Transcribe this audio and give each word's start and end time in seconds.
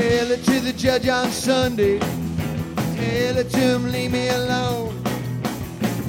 Tell 0.00 0.30
it 0.30 0.42
to 0.44 0.60
the 0.60 0.72
judge 0.72 1.08
on 1.08 1.30
Sunday. 1.30 1.98
Tell 1.98 3.36
it 3.36 3.50
to 3.50 3.58
him, 3.58 3.92
leave 3.92 4.10
me 4.10 4.30
alone. 4.30 4.98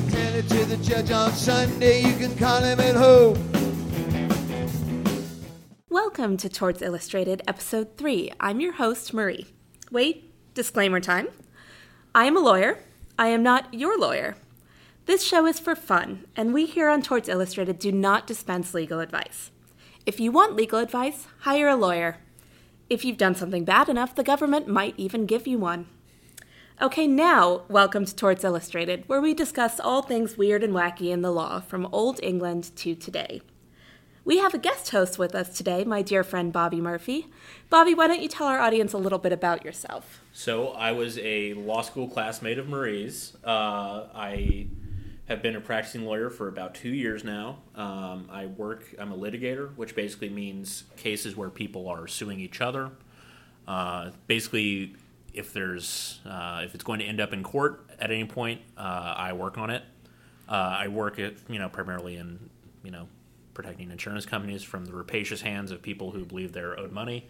Tell 0.10 0.34
it 0.34 0.48
to 0.48 0.64
the 0.64 0.78
judge 0.78 1.12
on 1.12 1.30
Sunday. 1.34 2.00
You 2.00 2.16
can 2.16 2.34
call 2.38 2.62
him 2.62 2.80
at 2.80 2.96
home. 2.96 3.36
Welcome 5.90 6.38
to 6.38 6.48
Torts 6.48 6.82
Illustrated, 6.82 7.42
Episode 7.46 7.98
3. 7.98 8.32
I'm 8.40 8.62
your 8.62 8.72
host, 8.72 9.14
Marie. 9.14 9.48
Wait, 9.92 10.32
disclaimer 10.54 11.02
time. 11.02 11.28
I 12.16 12.24
am 12.24 12.38
a 12.38 12.40
lawyer. 12.40 12.80
I 13.20 13.28
am 13.28 13.44
not 13.44 13.74
your 13.74 14.00
lawyer. 14.00 14.38
This 15.06 15.22
show 15.22 15.46
is 15.46 15.60
for 15.60 15.76
fun, 15.76 16.28
and 16.38 16.54
we 16.54 16.66
here 16.66 16.88
on 16.88 17.02
Torts 17.02 17.28
Illustrated 17.28 17.78
do 17.78 17.92
not 17.92 18.26
dispense 18.26 18.74
legal 18.74 19.02
advice. 19.02 19.52
If 20.06 20.22
you 20.22 20.32
want 20.32 20.56
legal 20.56 20.80
advice, 20.80 21.28
hire 21.40 21.68
a 21.68 21.76
lawyer. 21.76 22.20
If 22.92 23.06
you've 23.06 23.16
done 23.16 23.36
something 23.36 23.64
bad 23.64 23.88
enough, 23.88 24.16
the 24.16 24.22
government 24.22 24.68
might 24.68 24.96
even 24.98 25.26
give 25.26 25.48
you 25.48 25.58
one. 25.58 25.88
Okay, 26.82 27.08
now, 27.08 27.62
welcome 27.70 28.04
to 28.04 28.14
Torts 28.14 28.44
Illustrated, 28.44 29.06
where 29.08 29.22
we 29.22 29.34
discuss 29.34 29.80
all 29.80 30.02
things 30.02 30.38
weird 30.38 30.62
and 30.62 30.74
wacky 30.74 31.10
in 31.10 31.22
the 31.22 31.32
law 31.32 31.62
from 31.62 31.88
Old 31.94 32.20
England 32.22 32.76
to 32.76 32.94
today. 32.94 33.42
We 34.26 34.40
have 34.40 34.54
a 34.54 34.58
guest 34.58 34.90
host 34.90 35.18
with 35.18 35.34
us 35.36 35.56
today, 35.56 35.86
my 35.86 36.02
dear 36.02 36.22
friend 36.22 36.52
Bobby 36.52 36.82
Murphy. 36.82 37.28
Bobby, 37.70 37.94
why 37.94 38.08
don't 38.08 38.22
you 38.22 38.28
tell 38.28 38.48
our 38.48 38.60
audience 38.60 38.92
a 38.92 38.98
little 38.98 39.20
bit 39.20 39.32
about 39.32 39.64
yourself? 39.64 40.20
So, 40.34 40.72
I 40.72 40.92
was 40.92 41.18
a 41.20 41.54
law 41.54 41.84
school 41.84 42.10
classmate 42.10 42.58
of 42.58 42.68
Marie's. 42.68 43.38
Uh, 43.42 44.08
I 44.14 44.68
have 45.28 45.42
been 45.42 45.56
a 45.56 45.62
practicing 45.62 46.06
lawyer 46.06 46.30
for 46.30 46.48
about 46.48 46.76
two 46.76 46.90
years 46.90 47.24
now. 47.24 47.60
Um, 47.76 48.28
I 48.32 48.48
work, 48.48 48.94
I'm 49.00 49.12
a 49.12 49.18
litigator, 49.18 49.76
which 49.76 49.96
basically 49.96 50.30
means 50.30 50.84
cases 50.98 51.36
where 51.36 51.50
people 51.50 51.88
are 51.88 52.08
suing 52.08 52.40
each 52.40 52.60
other. 52.62 52.92
Uh, 53.68 54.12
basically, 54.28 54.96
if 55.34 55.54
there's 55.54 56.20
uh, 56.26 56.62
if 56.64 56.76
it's 56.76 56.84
going 56.84 57.00
to 57.00 57.06
end 57.06 57.22
up 57.22 57.34
in 57.34 57.44
court 57.44 57.90
at 58.00 58.12
any 58.12 58.26
point, 58.26 58.62
uh, 58.78 59.14
I 59.16 59.34
work 59.34 59.58
on 59.58 59.70
it. 59.70 59.84
Uh, 60.50 60.78
I 60.80 60.88
work 60.90 61.20
at 61.20 61.36
you 61.48 61.60
know 61.60 61.70
primarily 61.70 62.18
in 62.18 62.50
you 62.84 62.92
know 62.92 63.08
protecting 63.54 63.92
insurance 63.92 64.26
companies 64.26 64.64
from 64.64 64.86
the 64.86 64.94
rapacious 64.94 65.42
hands 65.42 65.72
of 65.72 65.82
people 65.82 66.12
who 66.12 66.26
believe 66.26 66.52
they're 66.52 66.78
owed 66.78 66.92
money. 66.92 67.30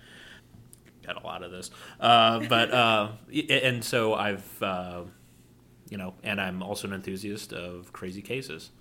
Got 1.06 1.22
a 1.22 1.26
lot 1.26 1.44
of 1.44 1.52
this, 1.52 1.70
uh, 2.00 2.40
but 2.48 2.72
uh, 2.72 3.10
and 3.50 3.84
so 3.84 4.14
I've 4.14 4.64
you 5.92 5.98
know, 5.98 6.14
and 6.24 6.42
I'm 6.42 6.64
also 6.64 6.88
an 6.88 6.94
enthusiast 6.94 7.54
of 7.54 7.92
crazy 7.94 8.22
cases. 8.22 8.72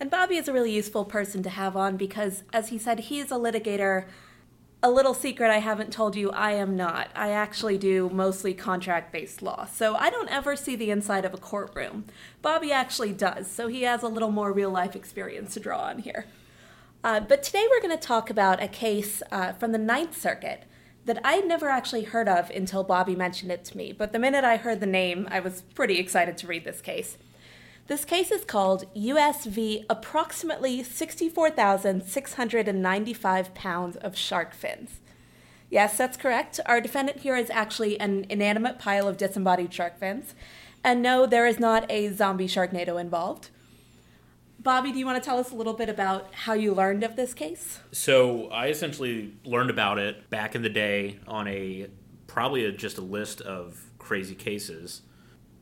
And 0.00 0.10
Bobby 0.10 0.36
is 0.36 0.48
a 0.48 0.52
really 0.52 0.72
useful 0.72 1.04
person 1.04 1.44
to 1.44 1.50
have 1.50 1.76
on 1.76 1.96
because, 1.96 2.42
as 2.52 2.68
he 2.68 2.76
said, 2.76 2.98
he 2.98 3.20
is 3.20 3.30
a 3.30 3.36
litigator. 3.36 4.06
A 4.82 4.90
little 4.90 5.14
secret 5.14 5.50
I 5.50 5.60
haven't 5.60 5.92
told 5.92 6.16
you 6.16 6.30
I 6.32 6.50
am 6.50 6.76
not. 6.76 7.08
I 7.14 7.30
actually 7.30 7.78
do 7.78 8.10
mostly 8.12 8.52
contract 8.52 9.12
based 9.12 9.40
law. 9.40 9.66
So 9.66 9.94
I 9.94 10.10
don't 10.10 10.28
ever 10.28 10.56
see 10.56 10.74
the 10.74 10.90
inside 10.90 11.24
of 11.24 11.32
a 11.32 11.38
courtroom. 11.38 12.04
Bobby 12.42 12.72
actually 12.72 13.12
does, 13.12 13.48
so 13.48 13.68
he 13.68 13.82
has 13.82 14.02
a 14.02 14.08
little 14.08 14.32
more 14.32 14.52
real 14.52 14.70
life 14.70 14.96
experience 14.96 15.54
to 15.54 15.60
draw 15.60 15.82
on 15.82 16.00
here. 16.00 16.26
Uh, 17.04 17.20
but 17.20 17.44
today 17.44 17.64
we're 17.70 17.80
going 17.80 17.96
to 17.96 18.06
talk 18.06 18.28
about 18.28 18.60
a 18.60 18.68
case 18.68 19.22
uh, 19.30 19.52
from 19.52 19.70
the 19.70 19.78
Ninth 19.78 20.20
Circuit 20.20 20.64
that 21.04 21.20
I 21.24 21.40
never 21.40 21.68
actually 21.68 22.04
heard 22.04 22.28
of 22.28 22.48
until 22.50 22.82
Bobby 22.82 23.14
mentioned 23.14 23.52
it 23.52 23.64
to 23.66 23.76
me. 23.76 23.92
But 23.92 24.12
the 24.12 24.18
minute 24.18 24.44
I 24.44 24.56
heard 24.56 24.80
the 24.80 24.86
name, 24.86 25.28
I 25.30 25.40
was 25.40 25.60
pretty 25.74 25.98
excited 25.98 26.38
to 26.38 26.46
read 26.46 26.64
this 26.64 26.80
case. 26.80 27.18
This 27.86 28.06
case 28.06 28.30
is 28.30 28.46
called 28.46 28.86
USV 28.94 29.84
approximately 29.90 30.82
64,695 30.82 33.54
pounds 33.54 33.96
of 33.96 34.16
shark 34.16 34.54
fins. 34.54 35.00
Yes, 35.68 35.98
that's 35.98 36.16
correct. 36.16 36.60
Our 36.64 36.80
defendant 36.80 37.20
here 37.20 37.36
is 37.36 37.50
actually 37.50 38.00
an 38.00 38.24
inanimate 38.30 38.78
pile 38.78 39.06
of 39.06 39.18
disembodied 39.18 39.74
shark 39.74 39.98
fins. 39.98 40.34
And 40.82 41.02
no, 41.02 41.26
there 41.26 41.46
is 41.46 41.58
not 41.58 41.84
a 41.90 42.10
zombie 42.12 42.48
sharknado 42.48 42.98
involved. 42.98 43.50
Bobby, 44.64 44.92
do 44.92 44.98
you 44.98 45.04
want 45.04 45.22
to 45.22 45.24
tell 45.24 45.38
us 45.38 45.52
a 45.52 45.54
little 45.54 45.74
bit 45.74 45.90
about 45.90 46.32
how 46.32 46.54
you 46.54 46.72
learned 46.72 47.04
of 47.04 47.16
this 47.16 47.34
case? 47.34 47.80
So 47.92 48.48
I 48.48 48.68
essentially 48.68 49.34
learned 49.44 49.68
about 49.68 49.98
it 49.98 50.30
back 50.30 50.54
in 50.54 50.62
the 50.62 50.70
day 50.70 51.20
on 51.28 51.46
a 51.46 51.88
probably 52.26 52.64
a, 52.64 52.72
just 52.72 52.96
a 52.96 53.02
list 53.02 53.42
of 53.42 53.90
crazy 53.98 54.34
cases. 54.34 55.02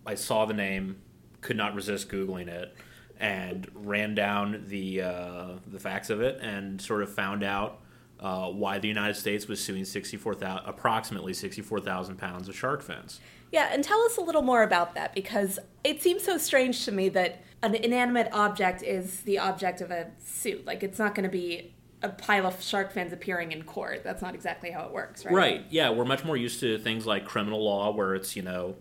I 0.06 0.14
saw 0.14 0.44
the 0.44 0.54
name, 0.54 1.02
could 1.40 1.56
not 1.56 1.74
resist 1.74 2.10
googling 2.10 2.46
it, 2.46 2.76
and 3.18 3.68
ran 3.74 4.14
down 4.14 4.66
the 4.68 5.02
uh, 5.02 5.48
the 5.66 5.80
facts 5.80 6.08
of 6.08 6.20
it, 6.20 6.38
and 6.40 6.80
sort 6.80 7.02
of 7.02 7.12
found 7.12 7.42
out 7.42 7.80
uh, 8.20 8.50
why 8.50 8.78
the 8.78 8.86
United 8.86 9.14
States 9.14 9.48
was 9.48 9.62
suing 9.62 9.84
64,000, 9.84 10.64
approximately 10.64 11.34
64,000 11.34 12.18
pounds 12.18 12.48
of 12.48 12.56
shark 12.56 12.82
fins. 12.82 13.18
Yeah, 13.52 13.68
and 13.70 13.84
tell 13.84 14.00
us 14.02 14.16
a 14.16 14.22
little 14.22 14.42
more 14.42 14.62
about 14.62 14.94
that 14.94 15.14
because 15.14 15.58
it 15.84 16.02
seems 16.02 16.24
so 16.24 16.38
strange 16.38 16.84
to 16.86 16.92
me 16.92 17.08
that 17.10 17.44
an 17.62 17.74
inanimate 17.74 18.28
object 18.32 18.82
is 18.82 19.20
the 19.20 19.38
object 19.38 19.80
of 19.80 19.90
a 19.90 20.10
suit. 20.18 20.66
Like 20.66 20.82
it's 20.82 20.98
not 20.98 21.14
going 21.14 21.24
to 21.24 21.30
be 21.30 21.74
a 22.02 22.08
pile 22.08 22.46
of 22.46 22.60
shark 22.60 22.92
fins 22.92 23.12
appearing 23.12 23.52
in 23.52 23.62
court. 23.62 24.02
That's 24.02 24.22
not 24.22 24.34
exactly 24.34 24.70
how 24.70 24.86
it 24.86 24.92
works, 24.92 25.24
right? 25.24 25.34
Right. 25.34 25.64
Yeah, 25.70 25.90
we're 25.90 26.04
much 26.04 26.24
more 26.24 26.36
used 26.36 26.60
to 26.60 26.78
things 26.78 27.06
like 27.06 27.24
criminal 27.24 27.62
law 27.62 27.92
where 27.92 28.14
it's, 28.14 28.34
you 28.34 28.42
know, 28.42 28.74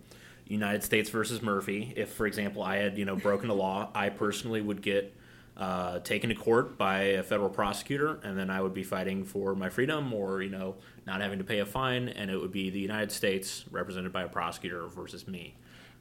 United 0.47 0.83
States 0.83 1.09
versus 1.09 1.41
Murphy. 1.41 1.93
If, 1.95 2.13
for 2.13 2.25
example, 2.25 2.63
I 2.63 2.77
had, 2.77 2.97
you 2.97 3.05
know, 3.05 3.15
broken 3.15 3.49
a 3.49 3.53
law, 3.53 3.89
I 3.93 4.09
personally 4.09 4.61
would 4.61 4.81
get 4.81 5.15
uh, 5.57 5.99
taken 5.99 6.29
to 6.29 6.35
court 6.35 6.77
by 6.77 7.01
a 7.01 7.23
federal 7.23 7.49
prosecutor, 7.49 8.19
and 8.23 8.37
then 8.37 8.49
I 8.49 8.61
would 8.61 8.73
be 8.73 8.83
fighting 8.83 9.23
for 9.23 9.53
my 9.55 9.69
freedom 9.69 10.13
or, 10.13 10.41
you 10.41 10.49
know, 10.49 10.75
not 11.05 11.21
having 11.21 11.39
to 11.39 11.43
pay 11.43 11.59
a 11.59 11.65
fine, 11.65 12.09
and 12.09 12.31
it 12.31 12.39
would 12.39 12.51
be 12.51 12.69
the 12.69 12.79
United 12.79 13.11
States 13.11 13.65
represented 13.71 14.11
by 14.13 14.23
a 14.23 14.29
prosecutor 14.29 14.87
versus 14.87 15.27
me. 15.27 15.55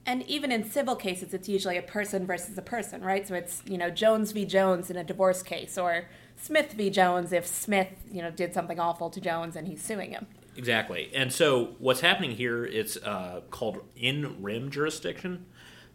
And 0.07 0.23
even 0.23 0.51
in 0.51 0.65
civil 0.65 0.97
cases, 0.97 1.35
it's 1.35 1.49
usually 1.49 1.77
a 1.77 1.83
person 1.83 2.27
versus 2.27 2.57
a 2.57 2.63
person, 2.63 3.03
right? 3.03 3.27
So 3.29 3.35
it's, 3.35 3.63
you 3.67 3.77
know, 3.77 3.91
Jones 3.91 4.33
v. 4.33 4.47
Jones 4.47 4.91
in 4.91 4.97
a 4.97 5.05
divorce 5.05 5.43
case, 5.43 5.77
or 5.77 6.09
Smith 6.37 6.73
v. 6.73 6.89
Jones 6.89 7.33
if 7.33 7.47
Smith, 7.47 7.89
you 8.11 8.23
know, 8.23 8.31
did 8.31 8.55
something 8.55 8.81
awful 8.81 9.11
to 9.11 9.21
Jones 9.21 9.57
and 9.57 9.69
he's 9.69 9.83
suing 9.83 10.13
him. 10.13 10.27
Exactly. 10.57 11.11
And 11.15 11.33
so 11.33 11.77
what's 11.79 12.01
happening 12.01 12.33
here, 12.33 12.65
it's 12.65 12.97
uh, 12.97 13.43
called 13.51 13.85
in 13.95 14.43
rem 14.43 14.71
jurisdiction. 14.71 15.47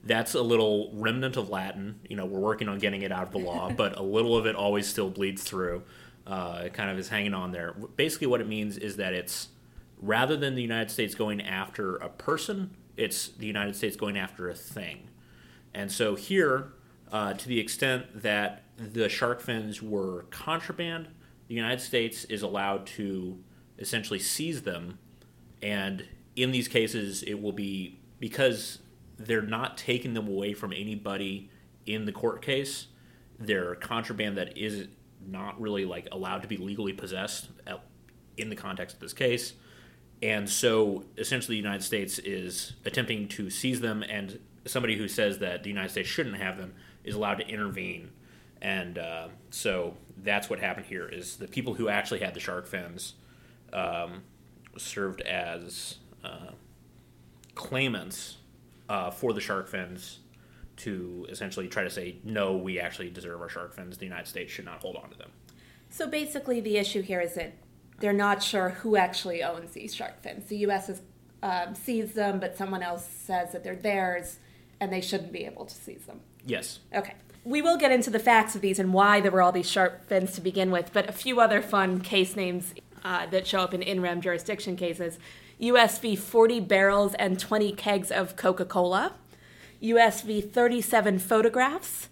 That's 0.05 0.35
a 0.35 0.41
little 0.41 0.91
remnant 0.93 1.35
of 1.35 1.49
Latin. 1.49 1.99
You 2.07 2.16
know, 2.16 2.25
we're 2.25 2.39
working 2.39 2.69
on 2.69 2.77
getting 2.77 3.01
it 3.01 3.11
out 3.11 3.23
of 3.23 3.31
the 3.31 3.39
law, 3.39 3.71
but 3.71 3.97
a 3.97 4.03
little 4.03 4.38
of 4.38 4.45
it 4.45 4.55
always 4.55 4.88
still 4.88 5.09
bleeds 5.09 5.43
through. 5.43 5.83
Uh, 6.27 6.63
it 6.66 6.73
kind 6.73 6.89
of 6.89 6.97
is 6.99 7.09
hanging 7.09 7.33
on 7.33 7.51
there. 7.51 7.73
Basically, 7.95 8.27
what 8.27 8.41
it 8.41 8.47
means 8.47 8.77
is 8.77 8.97
that 8.97 9.13
it's 9.13 9.49
rather 9.99 10.38
than 10.38 10.55
the 10.55 10.61
United 10.61 10.91
States 10.91 11.16
going 11.16 11.41
after 11.41 11.95
a 11.97 12.09
person, 12.09 12.75
it's 12.97 13.29
the 13.29 13.47
United 13.47 13.75
States 13.75 13.95
going 13.95 14.17
after 14.17 14.49
a 14.49 14.55
thing. 14.55 15.09
And 15.73 15.91
so 15.91 16.16
here, 16.16 16.73
uh, 17.11 17.33
to 17.33 17.47
the 17.47 17.59
extent 17.59 18.22
that 18.22 18.63
the 18.77 19.09
shark 19.09 19.41
fins 19.41 19.81
were 19.81 20.23
contraband, 20.29 21.07
the 21.47 21.55
United 21.55 21.81
States 21.81 22.25
is 22.25 22.41
allowed 22.41 22.85
to 22.87 23.37
essentially 23.77 24.19
seize 24.19 24.61
them. 24.61 24.99
And 25.61 26.05
in 26.35 26.51
these 26.51 26.67
cases, 26.67 27.23
it 27.23 27.41
will 27.41 27.51
be 27.51 27.99
because 28.19 28.79
they're 29.17 29.41
not 29.41 29.77
taking 29.77 30.13
them 30.13 30.27
away 30.27 30.53
from 30.53 30.73
anybody 30.73 31.49
in 31.85 32.05
the 32.05 32.11
court 32.11 32.41
case. 32.41 32.87
They're 33.39 33.75
contraband 33.75 34.37
that 34.37 34.57
is 34.57 34.87
not 35.25 35.59
really 35.59 35.85
like 35.85 36.07
allowed 36.11 36.41
to 36.41 36.47
be 36.47 36.57
legally 36.57 36.93
possessed 36.93 37.49
in 38.37 38.49
the 38.49 38.55
context 38.55 38.95
of 38.95 39.01
this 39.01 39.13
case. 39.13 39.53
And 40.21 40.49
so 40.49 41.03
essentially, 41.17 41.55
the 41.55 41.63
United 41.63 41.83
States 41.83 42.19
is 42.19 42.73
attempting 42.85 43.27
to 43.29 43.49
seize 43.49 43.81
them, 43.81 44.03
and 44.03 44.39
somebody 44.65 44.97
who 44.97 45.07
says 45.07 45.39
that 45.39 45.63
the 45.63 45.69
United 45.69 45.91
States 45.91 46.07
shouldn't 46.07 46.37
have 46.37 46.57
them 46.57 46.73
is 47.03 47.15
allowed 47.15 47.35
to 47.35 47.47
intervene. 47.47 48.11
And 48.61 48.97
uh, 48.97 49.27
so 49.49 49.95
that's 50.17 50.49
what 50.49 50.59
happened 50.59 50.85
here: 50.85 51.07
is 51.07 51.35
the 51.35 51.47
people 51.47 51.73
who 51.73 51.89
actually 51.89 52.21
had 52.21 52.33
the 52.33 52.39
shark 52.39 52.65
fins 52.65 53.16
um, 53.73 54.23
served 54.78 55.22
as 55.22 55.97
uh, 56.23 56.51
claimants 57.53 58.37
uh, 58.90 59.11
for 59.11 59.34
the 59.34 59.41
shark 59.41 59.67
fins 59.67 60.20
to 60.78 61.26
essentially 61.29 61.67
try 61.67 61.84
to 61.84 61.90
say, 61.90 62.17
no, 62.23 62.55
we 62.55 62.79
actually 62.79 63.09
deserve 63.09 63.41
our 63.41 63.49
shark 63.49 63.73
fins. 63.73 63.97
The 63.97 64.05
United 64.05 64.28
States 64.28 64.52
should 64.52 64.66
not 64.66 64.82
hold 64.82 64.97
on 64.97 65.09
to 65.09 65.17
them. 65.17 65.32
So 65.90 66.08
basically, 66.08 66.59
the 66.59 66.78
issue 66.78 67.02
here 67.02 67.22
is 67.22 67.35
that 67.35 67.53
they're 67.99 68.14
not 68.14 68.43
sure 68.43 68.70
who 68.70 68.97
actually 68.97 69.41
owns 69.41 69.72
these 69.72 69.96
shark 69.96 70.22
fins. 70.22 70.46
The 70.47 70.58
U.S. 70.58 70.87
has 70.87 71.02
um, 71.41 71.76
seized 71.76 72.16
them, 72.16 72.40
but 72.40 72.58
someone 72.58 72.84
else 72.84 73.05
says 73.05 73.53
that 73.53 73.64
they're 73.64 73.76
theirs 73.76 74.40
and 74.79 74.91
they 74.91 75.02
shouldn't 75.02 75.31
be 75.31 75.46
able 75.46 75.66
to 75.66 75.73
seize 75.73 76.05
them. 76.05 76.20
Yes. 76.46 76.79
Okay. 76.93 77.14
We 77.46 77.61
will 77.61 77.78
get 77.78 77.91
into 77.91 78.09
the 78.09 78.20
facts 78.20 78.55
of 78.55 78.61
these 78.61 78.79
and 78.79 78.91
why 78.91 79.22
there 79.22 79.31
were 79.31 79.41
all 79.41 79.52
these 79.52 79.70
shark 79.70 80.08
fins 80.08 80.34
to 80.34 80.41
begin 80.41 80.72
with, 80.72 80.91
but 80.91 81.08
a 81.08 81.14
few 81.14 81.40
other 81.40 81.61
fun 81.61 82.02
case 82.02 82.35
names 82.35 82.73
uh, 83.03 83.28
that 83.28 83.46
show 83.46 83.59
up 83.59 83.73
in 83.73 83.81
in 83.84 84.02
rem 84.02 84.20
jurisdiction 84.20 84.76
cases 84.76 85.20
USV 85.61 86.17
40 86.17 86.59
barrels 86.61 87.13
and 87.16 87.40
20 87.40 87.72
kegs 87.73 88.11
of 88.11 88.35
Coca 88.35 88.66
Cola, 88.66 89.13
USV 89.81 90.52
37 90.52 91.19
photographs, 91.19 92.09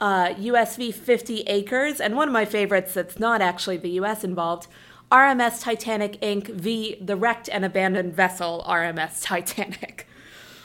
uh, 0.00 0.28
USV 0.28 0.94
50 0.94 1.40
acres, 1.42 2.00
and 2.00 2.16
one 2.16 2.28
of 2.28 2.32
my 2.32 2.44
favorites 2.44 2.94
that's 2.94 3.18
not 3.18 3.40
actually 3.40 3.76
the 3.76 3.90
US 3.90 4.24
involved 4.24 4.68
RMS 5.10 5.62
Titanic 5.62 6.20
Inc. 6.20 6.48
v. 6.48 6.96
The 7.00 7.16
Wrecked 7.16 7.48
and 7.48 7.64
Abandoned 7.64 8.14
Vessel 8.14 8.64
RMS 8.68 9.22
Titanic. 9.22 10.06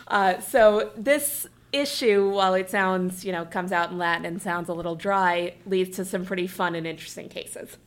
Uh, 0.08 0.40
so 0.40 0.92
this 0.98 1.48
issue, 1.72 2.30
while 2.30 2.54
it 2.54 2.70
sounds, 2.70 3.26
you 3.26 3.32
know, 3.32 3.46
comes 3.46 3.72
out 3.72 3.90
in 3.90 3.98
Latin 3.98 4.26
and 4.26 4.42
sounds 4.42 4.70
a 4.70 4.74
little 4.74 4.96
dry, 4.96 5.56
leads 5.66 5.96
to 5.96 6.06
some 6.06 6.26
pretty 6.26 6.46
fun 6.46 6.76
and 6.76 6.86
interesting 6.86 7.30
cases. 7.30 7.78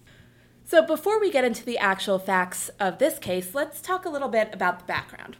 So 0.69 0.83
before 0.83 1.21
we 1.21 1.31
get 1.31 1.45
into 1.45 1.65
the 1.65 1.79
actual 1.79 2.19
facts 2.19 2.71
of 2.81 2.99
this 2.99 3.21
case, 3.21 3.55
let's 3.55 3.81
talk 3.81 4.05
a 4.05 4.09
little 4.09 4.29
bit 4.29 4.53
about 4.53 4.81
the 4.81 4.85
background. 4.85 5.37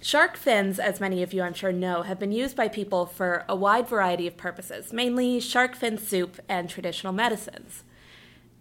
Shark 0.00 0.38
fins, 0.38 0.78
as 0.78 0.98
many 0.98 1.22
of 1.22 1.34
you 1.34 1.42
I'm 1.42 1.52
sure 1.52 1.72
know, 1.72 2.00
have 2.02 2.18
been 2.18 2.32
used 2.32 2.56
by 2.56 2.68
people 2.68 3.04
for 3.04 3.44
a 3.50 3.54
wide 3.54 3.86
variety 3.86 4.26
of 4.26 4.38
purposes, 4.38 4.94
mainly 4.94 5.40
shark 5.40 5.76
fin 5.76 5.98
soup 5.98 6.40
and 6.48 6.70
traditional 6.70 7.12
medicines. 7.12 7.84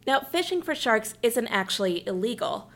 Now, 0.05 0.19
fishing 0.19 0.61
for 0.61 0.75
sharks 0.75 1.13
isn't 1.23 1.47
actually 1.47 2.05
illegal, 2.05 2.69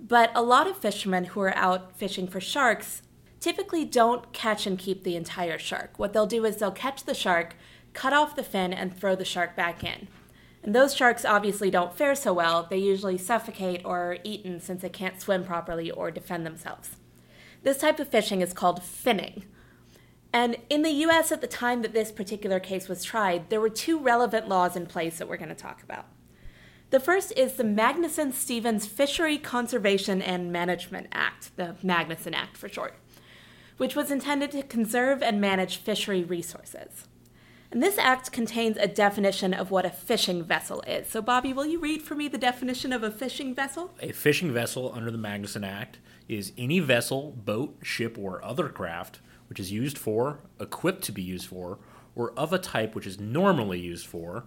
but 0.00 0.30
a 0.34 0.40
lot 0.40 0.66
of 0.66 0.78
fishermen 0.78 1.24
who 1.26 1.40
are 1.40 1.54
out 1.54 1.94
fishing 1.98 2.26
for 2.26 2.40
sharks 2.40 3.02
typically 3.38 3.84
don't 3.84 4.32
catch 4.32 4.66
and 4.66 4.78
keep 4.78 5.04
the 5.04 5.16
entire 5.16 5.58
shark. 5.58 5.98
What 5.98 6.14
they'll 6.14 6.24
do 6.24 6.46
is 6.46 6.56
they'll 6.56 6.70
catch 6.70 7.04
the 7.04 7.12
shark, 7.12 7.54
cut 7.92 8.14
off 8.14 8.34
the 8.34 8.42
fin, 8.42 8.72
and 8.72 8.96
throw 8.96 9.14
the 9.14 9.26
shark 9.26 9.54
back 9.54 9.84
in. 9.84 10.08
And 10.62 10.74
those 10.74 10.94
sharks 10.94 11.24
obviously 11.24 11.70
don't 11.70 11.96
fare 11.96 12.14
so 12.14 12.32
well. 12.32 12.66
They 12.68 12.78
usually 12.78 13.16
suffocate 13.16 13.82
or 13.84 14.12
are 14.12 14.18
eaten 14.24 14.60
since 14.60 14.82
they 14.82 14.90
can't 14.90 15.20
swim 15.20 15.44
properly 15.44 15.90
or 15.90 16.10
defend 16.10 16.44
themselves. 16.44 16.96
This 17.62 17.78
type 17.78 17.98
of 17.98 18.08
fishing 18.08 18.40
is 18.40 18.52
called 18.52 18.80
finning. 18.80 19.44
And 20.32 20.56
in 20.68 20.82
the 20.82 20.90
US 20.90 21.32
at 21.32 21.40
the 21.40 21.46
time 21.46 21.82
that 21.82 21.92
this 21.92 22.12
particular 22.12 22.60
case 22.60 22.88
was 22.88 23.02
tried, 23.02 23.50
there 23.50 23.60
were 23.60 23.70
two 23.70 23.98
relevant 23.98 24.48
laws 24.48 24.76
in 24.76 24.86
place 24.86 25.18
that 25.18 25.28
we're 25.28 25.36
going 25.36 25.48
to 25.48 25.54
talk 25.54 25.82
about. 25.82 26.06
The 26.90 27.00
first 27.00 27.32
is 27.36 27.54
the 27.54 27.64
Magnuson 27.64 28.32
Stevens 28.32 28.86
Fishery 28.86 29.38
Conservation 29.38 30.20
and 30.20 30.52
Management 30.52 31.06
Act, 31.12 31.56
the 31.56 31.76
Magnuson 31.84 32.34
Act 32.34 32.56
for 32.56 32.68
short, 32.68 32.96
which 33.76 33.94
was 33.94 34.10
intended 34.10 34.50
to 34.52 34.62
conserve 34.62 35.22
and 35.22 35.40
manage 35.40 35.76
fishery 35.76 36.24
resources. 36.24 37.06
And 37.72 37.82
this 37.82 37.98
act 37.98 38.32
contains 38.32 38.76
a 38.76 38.88
definition 38.88 39.54
of 39.54 39.70
what 39.70 39.86
a 39.86 39.90
fishing 39.90 40.42
vessel 40.42 40.82
is. 40.88 41.08
So, 41.08 41.22
Bobby, 41.22 41.52
will 41.52 41.66
you 41.66 41.78
read 41.78 42.02
for 42.02 42.16
me 42.16 42.26
the 42.26 42.36
definition 42.36 42.92
of 42.92 43.04
a 43.04 43.12
fishing 43.12 43.54
vessel? 43.54 43.94
A 44.00 44.10
fishing 44.10 44.52
vessel 44.52 44.92
under 44.92 45.10
the 45.10 45.18
Magnuson 45.18 45.64
Act 45.64 45.98
is 46.28 46.52
any 46.58 46.80
vessel, 46.80 47.32
boat, 47.44 47.76
ship, 47.82 48.18
or 48.18 48.44
other 48.44 48.68
craft 48.68 49.20
which 49.48 49.60
is 49.60 49.72
used 49.72 49.98
for, 49.98 50.40
equipped 50.60 51.02
to 51.02 51.12
be 51.12 51.22
used 51.22 51.48
for, 51.48 51.78
or 52.14 52.32
of 52.32 52.52
a 52.52 52.58
type 52.58 52.94
which 52.94 53.06
is 53.06 53.18
normally 53.18 53.80
used 53.80 54.06
for 54.06 54.44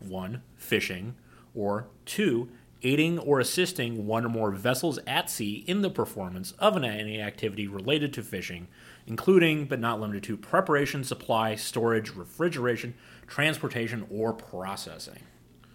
1. 0.00 0.42
Fishing, 0.56 1.14
or 1.54 1.88
2. 2.04 2.48
Aiding 2.82 3.18
or 3.18 3.40
assisting 3.40 4.06
one 4.06 4.26
or 4.26 4.28
more 4.28 4.50
vessels 4.50 4.98
at 5.06 5.30
sea 5.30 5.64
in 5.66 5.80
the 5.80 5.88
performance 5.88 6.52
of 6.58 6.76
an, 6.76 6.84
any 6.84 7.20
activity 7.20 7.66
related 7.66 8.12
to 8.12 8.22
fishing, 8.22 8.68
including 9.06 9.66
but 9.66 9.80
not 9.80 10.00
limited 10.00 10.22
to 10.24 10.36
preparation, 10.36 11.04
supply, 11.04 11.54
storage, 11.54 12.14
refrigeration, 12.14 12.94
transportation, 13.26 14.06
or 14.10 14.32
processing. 14.32 15.20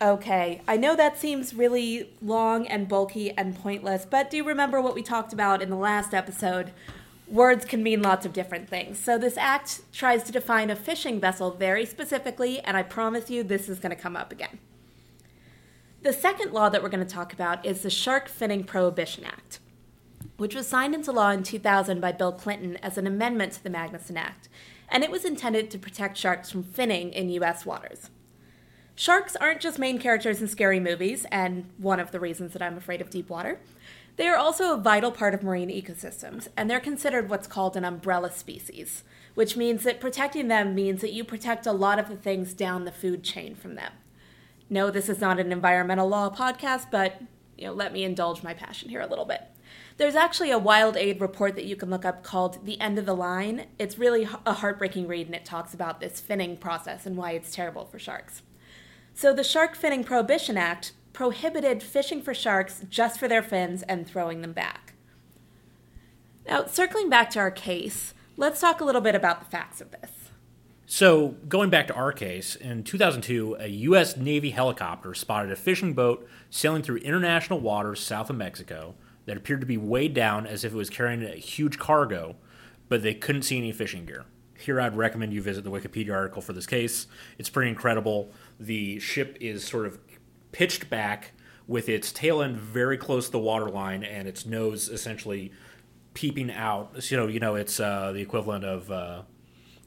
Okay, 0.02 0.62
I 0.68 0.78
know 0.78 0.96
that 0.96 1.18
seems 1.18 1.54
really 1.54 2.12
long 2.22 2.68
and 2.68 2.88
bulky 2.88 3.32
and 3.38 3.56
pointless, 3.56 4.06
but 4.10 4.32
do 4.32 4.38
you 4.38 4.44
remember 4.44 4.82
what 4.82 4.96
we 4.96 5.04
talked 5.04 5.32
about 5.32 5.62
in 5.62 5.70
the 5.70 5.76
last 5.76 6.14
episode? 6.14 6.72
Words 7.28 7.66
can 7.66 7.84
mean 7.84 8.02
lots 8.02 8.26
of 8.26 8.34
different 8.34 8.68
things. 8.68 8.98
So, 8.98 9.18
this 9.18 9.38
act 9.38 9.82
tries 9.94 10.24
to 10.24 10.32
define 10.32 10.70
a 10.70 10.76
fishing 10.76 11.20
vessel 11.20 11.52
very 11.52 11.86
specifically, 11.86 12.60
and 12.62 12.76
I 12.76 12.84
promise 12.84 13.30
you 13.30 13.44
this 13.44 13.70
is 13.70 13.80
going 13.80 13.96
to 13.96 14.02
come 14.02 14.18
up 14.18 14.32
again. 14.32 14.60
The 16.02 16.12
second 16.12 16.52
law 16.52 16.68
that 16.70 16.82
we're 16.82 16.90
going 16.90 17.06
to 17.06 17.14
talk 17.14 17.32
about 17.32 17.64
is 17.64 17.84
the 17.84 17.92
Shark 17.92 18.28
Finning 18.28 18.66
Prohibition 18.66 19.24
Act 19.24 19.60
which 20.38 20.56
was 20.56 20.68
signed 20.68 20.96
into 20.96 21.12
law 21.12 21.30
in 21.30 21.44
2000 21.44 22.00
by 22.02 22.12
Bill 22.12 22.32
Clinton 22.32 22.78
as 22.78 22.98
an 22.98 23.08
amendment 23.08 23.54
to 23.54 23.64
the 23.64 23.70
Magnuson 23.70 24.18
Act, 24.18 24.50
and 24.90 25.04
it 25.04 25.12
was 25.12 25.26
intended 25.26 25.72
to 25.72 25.80
protect 25.80 26.18
sharks 26.18 26.50
from 26.50 26.64
finning 26.64 27.12
in 27.12 27.30
U.S. 27.30 27.66
waters. 27.66 28.10
Sharks 28.96 29.36
aren't 29.36 29.62
just 29.62 29.80
main 29.80 29.98
characters 29.98 30.42
in 30.42 30.48
scary 30.48 30.80
movies, 30.80 31.26
and 31.32 31.70
one 31.78 32.00
of 32.00 32.12
the 32.12 32.20
reasons 32.20 32.54
that 32.54 32.62
I'm 32.62 32.78
afraid 32.78 33.02
of 33.02 33.10
deep 33.10 33.30
water. 33.30 33.60
They 34.18 34.28
are 34.28 34.38
also 34.38 34.74
a 34.74 34.78
vital 34.78 35.12
part 35.12 35.34
of 35.34 35.42
marine 35.42 35.70
ecosystems, 35.70 36.50
and 36.58 36.70
they're 36.70 36.80
considered 36.80 37.30
what's 37.30 37.48
called 37.48 37.78
an 37.78 37.86
umbrella 37.86 38.32
species, 38.32 39.04
which 39.34 39.56
means 39.56 39.84
that 39.84 40.02
protecting 40.02 40.50
them 40.50 40.76
means 40.76 41.02
that 41.02 41.14
you 41.14 41.24
protect 41.24 41.66
a 41.66 41.72
lot 41.72 41.98
of 41.98 42.10
the 42.10 42.16
things 42.16 42.54
down 42.54 42.86
the 42.86 42.92
food 42.92 43.24
chain 43.24 43.56
from 43.56 43.76
them. 43.76 43.94
No, 44.70 44.92
this 44.92 45.10
is 45.10 45.20
not 45.20 45.40
an 45.40 45.52
environmental 45.52 46.08
law 46.08 46.30
podcast, 46.30 46.92
but 46.92 47.22
you 47.58 47.68
know, 47.68 47.74
let 47.74 47.94
me 47.94 48.04
indulge 48.04 48.44
my 48.44 48.54
passion 48.54 48.90
here 48.90 49.02
a 49.02 49.08
little 49.08 49.26
bit. 49.26 49.42
There's 49.98 50.16
actually 50.16 50.52
a 50.52 50.60
WildAid 50.60 51.20
report 51.22 51.56
that 51.56 51.66
you 51.66 51.76
can 51.76 51.90
look 51.90 52.06
up 52.06 52.24
called 52.24 52.66
The 52.66 52.80
End 52.80 52.98
of 52.98 53.06
the 53.06 53.16
Line. 53.16 53.68
It's 53.78 54.00
really 54.00 54.28
a 54.46 54.54
heartbreaking 54.54 55.08
read 55.08 55.28
and 55.28 55.36
it 55.36 55.46
talks 55.46 55.74
about 55.74 56.00
this 56.00 56.22
finning 56.22 56.60
process 56.60 57.06
and 57.06 57.18
why 57.18 57.32
it's 57.32 57.54
terrible 57.54 57.86
for 57.86 58.00
sharks. 58.00 58.42
So, 59.14 59.34
the 59.34 59.44
Shark 59.44 59.78
Finning 59.78 60.06
Prohibition 60.06 60.58
Act 60.58 60.94
prohibited 61.14 61.84
fishing 61.84 62.22
for 62.22 62.34
sharks 62.34 62.86
just 62.90 63.20
for 63.20 63.28
their 63.28 63.44
fins 63.44 63.84
and 63.84 64.08
throwing 64.08 64.42
them 64.42 64.54
back. 64.54 64.94
Now, 66.48 66.66
circling 66.66 67.10
back 67.10 67.30
to 67.32 67.40
our 67.40 67.52
case, 67.52 68.14
let's 68.38 68.62
talk 68.62 68.82
a 68.82 68.86
little 68.86 69.02
bit 69.02 69.14
about 69.14 69.40
the 69.40 69.52
facts 69.52 69.82
of 69.82 69.92
this. 69.92 70.12
So, 70.86 71.36
going 71.48 71.70
back 71.70 71.88
to 71.88 71.94
our 71.94 72.12
case, 72.12 72.56
in 72.56 72.84
2002, 72.84 73.58
a 73.60 73.68
U.S. 73.68 74.18
Navy 74.18 74.50
helicopter 74.50 75.14
spotted 75.14 75.52
a 75.52 75.56
fishing 75.56 75.94
boat 75.94 76.28
sailing 76.50 76.82
through 76.82 76.98
international 76.98 77.60
waters 77.60 78.00
south 78.02 78.30
of 78.30 78.36
Mexico 78.36 78.96
that 79.26 79.38
appeared 79.38 79.62
to 79.62 79.68
be 79.68 79.78
weighed 79.78 80.14
down 80.14 80.48
as 80.48 80.64
if 80.64 80.74
it 80.74 80.76
was 80.76 80.90
carrying 80.90 81.24
a 81.24 81.36
huge 81.36 81.78
cargo, 81.78 82.36
but 82.90 83.04
they 83.04 83.14
couldn't 83.14 83.44
see 83.44 83.58
any 83.58 83.72
fishing 83.72 84.06
gear. 84.06 84.26
Here, 84.58 84.80
I'd 84.80 84.96
recommend 84.96 85.34
you 85.34 85.42
visit 85.42 85.64
the 85.64 85.72
Wikipedia 85.72 86.14
article 86.14 86.42
for 86.42 86.54
this 86.54 86.68
case. 86.68 87.08
It's 87.38 87.50
pretty 87.50 87.70
incredible. 87.70 88.32
The 88.60 89.00
ship 89.00 89.38
is 89.40 89.64
sort 89.66 89.88
of 89.88 90.00
pitched 90.52 90.90
back 90.90 91.32
with 91.68 91.90
its 91.90 92.12
tail 92.12 92.42
end 92.42 92.58
very 92.58 92.98
close 92.98 93.28
to 93.28 93.32
the 93.32 93.40
waterline 93.40 94.04
and 94.04 94.28
its 94.28 94.46
nose 94.46 94.90
essentially 94.90 95.52
peeping 96.14 96.52
out. 96.52 97.02
So, 97.02 97.16
you 97.16 97.22
know, 97.22 97.28
you 97.28 97.40
know, 97.40 97.56
it's 97.56 97.80
uh, 97.80 98.12
the 98.12 98.22
equivalent 98.22 98.66
of 98.66 98.92
uh, 98.92 99.22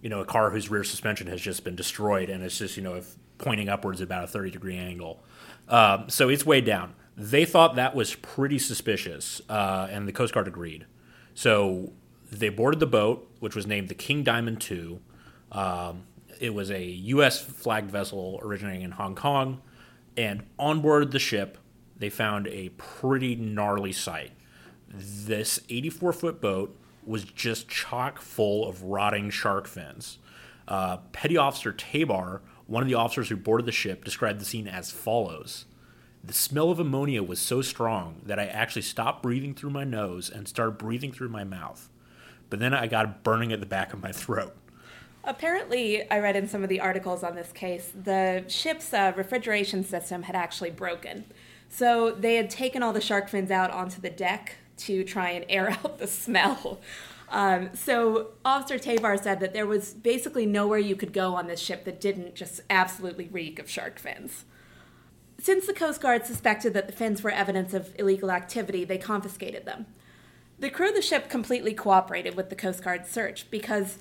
you 0.04 0.10
know 0.10 0.20
a 0.20 0.24
car 0.24 0.50
whose 0.50 0.70
rear 0.70 0.84
suspension 0.84 1.26
has 1.28 1.40
just 1.40 1.64
been 1.64 1.74
destroyed 1.74 2.28
and 2.28 2.44
it's 2.44 2.58
just 2.58 2.76
you 2.76 2.82
know 2.82 3.00
pointing 3.38 3.70
upwards 3.70 4.02
about 4.02 4.24
a 4.24 4.26
30 4.26 4.50
degree 4.50 4.76
angle. 4.76 5.24
Um, 5.66 6.10
so 6.10 6.28
it's 6.28 6.44
weighed 6.44 6.66
down. 6.66 6.94
They 7.16 7.44
thought 7.44 7.76
that 7.76 7.94
was 7.94 8.14
pretty 8.16 8.58
suspicious, 8.58 9.40
uh, 9.48 9.88
and 9.90 10.08
the 10.08 10.12
Coast 10.12 10.34
Guard 10.34 10.48
agreed. 10.48 10.86
So 11.34 11.92
they 12.30 12.48
boarded 12.48 12.80
the 12.80 12.86
boat, 12.86 13.30
which 13.38 13.54
was 13.54 13.66
named 13.66 13.88
the 13.88 13.94
King 13.94 14.24
Diamond 14.24 14.64
II. 14.68 14.98
Um, 15.52 16.04
it 16.40 16.52
was 16.52 16.70
a 16.70 16.82
U.S. 16.82 17.40
flagged 17.40 17.90
vessel 17.90 18.40
originating 18.42 18.82
in 18.82 18.92
Hong 18.92 19.14
Kong, 19.14 19.62
and 20.16 20.44
on 20.58 20.80
board 20.80 21.12
the 21.12 21.18
ship, 21.20 21.58
they 21.96 22.10
found 22.10 22.48
a 22.48 22.70
pretty 22.70 23.36
gnarly 23.36 23.92
sight. 23.92 24.32
This 24.88 25.60
84 25.68 26.12
foot 26.12 26.40
boat 26.40 26.76
was 27.04 27.24
just 27.24 27.68
chock 27.68 28.20
full 28.20 28.68
of 28.68 28.82
rotting 28.82 29.30
shark 29.30 29.68
fins. 29.68 30.18
Uh, 30.66 30.96
Petty 31.12 31.36
Officer 31.36 31.72
Tabar, 31.72 32.42
one 32.66 32.82
of 32.82 32.88
the 32.88 32.94
officers 32.94 33.28
who 33.28 33.36
boarded 33.36 33.66
the 33.66 33.72
ship, 33.72 34.04
described 34.04 34.40
the 34.40 34.44
scene 34.44 34.66
as 34.66 34.90
follows 34.90 35.66
the 36.26 36.32
smell 36.32 36.70
of 36.70 36.80
ammonia 36.80 37.22
was 37.22 37.38
so 37.38 37.60
strong 37.60 38.20
that 38.24 38.38
I 38.38 38.46
actually 38.46 38.82
stopped 38.82 39.22
breathing 39.22 39.54
through 39.54 39.70
my 39.70 39.84
nose 39.84 40.30
and 40.30 40.48
started 40.48 40.78
breathing 40.78 41.12
through 41.12 41.28
my 41.28 41.44
mouth. 41.44 41.88
But 42.50 42.60
then 42.60 42.72
I 42.72 42.86
got 42.86 43.04
a 43.04 43.08
burning 43.08 43.52
at 43.52 43.60
the 43.60 43.66
back 43.66 43.92
of 43.92 44.02
my 44.02 44.12
throat. 44.12 44.54
Apparently, 45.24 46.08
I 46.10 46.18
read 46.18 46.36
in 46.36 46.48
some 46.48 46.62
of 46.62 46.68
the 46.68 46.80
articles 46.80 47.22
on 47.22 47.34
this 47.34 47.50
case, 47.52 47.90
the 47.94 48.44
ship's 48.48 48.92
uh, 48.92 49.12
refrigeration 49.16 49.82
system 49.82 50.22
had 50.24 50.36
actually 50.36 50.70
broken. 50.70 51.24
So 51.68 52.10
they 52.10 52.36
had 52.36 52.50
taken 52.50 52.82
all 52.82 52.92
the 52.92 53.00
shark 53.00 53.28
fins 53.28 53.50
out 53.50 53.70
onto 53.70 54.00
the 54.00 54.10
deck 54.10 54.56
to 54.78 55.02
try 55.04 55.30
and 55.30 55.44
air 55.48 55.70
out 55.84 55.98
the 55.98 56.06
smell. 56.06 56.80
Um, 57.30 57.70
so 57.74 58.28
Officer 58.44 58.78
Tabar 58.78 59.16
said 59.16 59.40
that 59.40 59.52
there 59.52 59.66
was 59.66 59.94
basically 59.94 60.46
nowhere 60.46 60.78
you 60.78 60.94
could 60.94 61.12
go 61.12 61.34
on 61.34 61.46
this 61.46 61.60
ship 61.60 61.84
that 61.84 62.00
didn't 62.00 62.34
just 62.34 62.60
absolutely 62.70 63.28
reek 63.32 63.58
of 63.58 63.68
shark 63.68 63.98
fins. 63.98 64.44
Since 65.44 65.66
the 65.66 65.74
Coast 65.74 66.00
Guard 66.00 66.24
suspected 66.24 66.72
that 66.72 66.86
the 66.86 66.94
fins 66.94 67.22
were 67.22 67.30
evidence 67.30 67.74
of 67.74 67.94
illegal 67.98 68.30
activity, 68.30 68.82
they 68.86 68.96
confiscated 68.96 69.66
them. 69.66 69.84
The 70.58 70.70
crew 70.70 70.88
of 70.88 70.94
the 70.94 71.02
ship 71.02 71.28
completely 71.28 71.74
cooperated 71.74 72.34
with 72.34 72.48
the 72.48 72.56
Coast 72.56 72.82
Guard's 72.82 73.10
search 73.10 73.50
because 73.50 73.98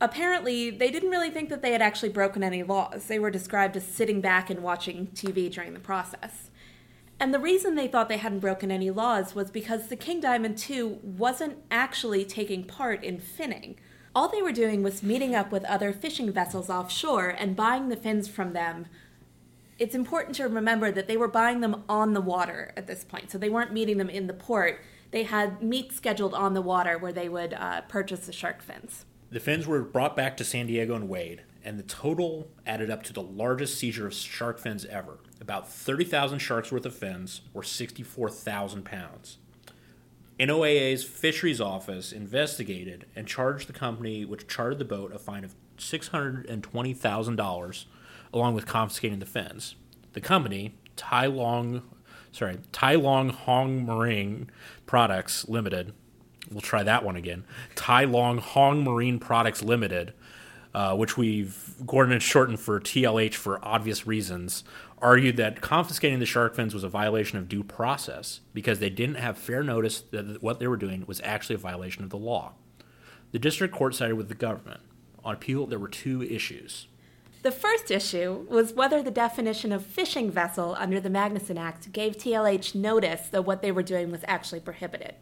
apparently 0.00 0.70
they 0.70 0.92
didn't 0.92 1.10
really 1.10 1.30
think 1.30 1.48
that 1.48 1.62
they 1.62 1.72
had 1.72 1.82
actually 1.82 2.10
broken 2.10 2.44
any 2.44 2.62
laws. 2.62 3.06
They 3.08 3.18
were 3.18 3.32
described 3.32 3.76
as 3.76 3.84
sitting 3.84 4.20
back 4.20 4.50
and 4.50 4.62
watching 4.62 5.08
TV 5.08 5.52
during 5.52 5.74
the 5.74 5.80
process. 5.80 6.48
And 7.18 7.34
the 7.34 7.40
reason 7.40 7.74
they 7.74 7.88
thought 7.88 8.08
they 8.08 8.18
hadn't 8.18 8.38
broken 8.38 8.70
any 8.70 8.92
laws 8.92 9.34
was 9.34 9.50
because 9.50 9.88
the 9.88 9.96
King 9.96 10.20
Diamond 10.20 10.64
II 10.70 11.00
wasn't 11.02 11.58
actually 11.72 12.24
taking 12.24 12.62
part 12.62 13.02
in 13.02 13.18
finning. 13.18 13.74
All 14.14 14.28
they 14.28 14.42
were 14.42 14.52
doing 14.52 14.84
was 14.84 15.02
meeting 15.02 15.34
up 15.34 15.50
with 15.50 15.64
other 15.64 15.92
fishing 15.92 16.30
vessels 16.30 16.70
offshore 16.70 17.30
and 17.30 17.56
buying 17.56 17.88
the 17.88 17.96
fins 17.96 18.28
from 18.28 18.52
them 18.52 18.86
it's 19.78 19.94
important 19.94 20.34
to 20.36 20.48
remember 20.48 20.90
that 20.90 21.06
they 21.06 21.16
were 21.16 21.28
buying 21.28 21.60
them 21.60 21.84
on 21.88 22.12
the 22.12 22.20
water 22.20 22.72
at 22.76 22.86
this 22.86 23.04
point. 23.04 23.30
So 23.30 23.38
they 23.38 23.48
weren't 23.48 23.72
meeting 23.72 23.98
them 23.98 24.10
in 24.10 24.26
the 24.26 24.34
port. 24.34 24.80
They 25.10 25.22
had 25.22 25.62
meets 25.62 25.96
scheduled 25.96 26.34
on 26.34 26.54
the 26.54 26.62
water 26.62 26.98
where 26.98 27.12
they 27.12 27.28
would 27.28 27.54
uh, 27.54 27.82
purchase 27.82 28.26
the 28.26 28.32
shark 28.32 28.62
fins. 28.62 29.04
The 29.30 29.40
fins 29.40 29.66
were 29.66 29.82
brought 29.82 30.16
back 30.16 30.36
to 30.38 30.44
San 30.44 30.66
Diego 30.66 30.94
and 30.94 31.08
weighed, 31.08 31.42
and 31.62 31.78
the 31.78 31.84
total 31.84 32.48
added 32.66 32.90
up 32.90 33.02
to 33.04 33.12
the 33.12 33.22
largest 33.22 33.78
seizure 33.78 34.06
of 34.06 34.14
shark 34.14 34.58
fins 34.58 34.84
ever. 34.86 35.18
About 35.40 35.70
30,000 35.70 36.40
sharks 36.40 36.72
worth 36.72 36.86
of 36.86 36.94
fins, 36.94 37.42
or 37.54 37.62
64,000 37.62 38.84
pounds. 38.84 39.38
NOAA's 40.40 41.04
fisheries 41.04 41.60
office 41.60 42.12
investigated 42.12 43.06
and 43.14 43.26
charged 43.26 43.68
the 43.68 43.72
company 43.72 44.24
which 44.24 44.46
chartered 44.46 44.78
the 44.78 44.84
boat 44.84 45.12
a 45.12 45.18
fine 45.18 45.44
of 45.44 45.54
$620,000 45.78 47.84
along 48.32 48.54
with 48.54 48.66
confiscating 48.66 49.18
the 49.18 49.26
fins. 49.26 49.74
The 50.12 50.20
company, 50.20 50.74
Tai 50.96 51.28
Loong, 51.28 51.82
sorry, 52.32 52.58
Tai 52.72 52.96
Loong 52.96 53.30
Hong 53.30 53.84
Marine 53.84 54.50
Products 54.86 55.48
Limited, 55.48 55.92
we'll 56.50 56.60
try 56.60 56.82
that 56.82 57.04
one 57.04 57.16
again. 57.16 57.44
Tai 57.74 58.06
Loong 58.06 58.40
Hong 58.40 58.82
Marine 58.82 59.18
Products 59.18 59.62
Limited, 59.62 60.12
uh, 60.74 60.94
which 60.96 61.16
we've 61.16 61.74
Gordon 61.86 62.12
and 62.12 62.22
shortened 62.22 62.60
for 62.60 62.80
TLH 62.80 63.34
for 63.34 63.64
obvious 63.64 64.06
reasons, 64.06 64.64
argued 65.00 65.36
that 65.36 65.60
confiscating 65.60 66.18
the 66.18 66.26
shark 66.26 66.54
fins 66.54 66.74
was 66.74 66.84
a 66.84 66.88
violation 66.88 67.38
of 67.38 67.48
due 67.48 67.62
process 67.62 68.40
because 68.52 68.78
they 68.78 68.90
didn't 68.90 69.16
have 69.16 69.38
fair 69.38 69.62
notice 69.62 70.00
that 70.10 70.42
what 70.42 70.58
they 70.58 70.66
were 70.66 70.76
doing 70.76 71.04
was 71.06 71.20
actually 71.22 71.54
a 71.54 71.58
violation 71.58 72.02
of 72.02 72.10
the 72.10 72.16
law. 72.16 72.52
The 73.32 73.38
district 73.38 73.74
court 73.74 73.94
sided 73.94 74.16
with 74.16 74.28
the 74.28 74.34
government. 74.34 74.80
On 75.24 75.34
appeal, 75.34 75.66
there 75.66 75.78
were 75.78 75.88
two 75.88 76.22
issues. 76.22 76.86
The 77.42 77.52
first 77.52 77.90
issue 77.90 78.46
was 78.48 78.72
whether 78.72 79.02
the 79.02 79.12
definition 79.12 79.70
of 79.70 79.86
fishing 79.86 80.30
vessel 80.30 80.74
under 80.78 80.98
the 80.98 81.08
Magnuson 81.08 81.58
Act 81.58 81.92
gave 81.92 82.16
TLH 82.16 82.74
notice 82.74 83.28
that 83.28 83.44
what 83.44 83.62
they 83.62 83.70
were 83.70 83.82
doing 83.82 84.10
was 84.10 84.24
actually 84.26 84.60
prohibited. 84.60 85.14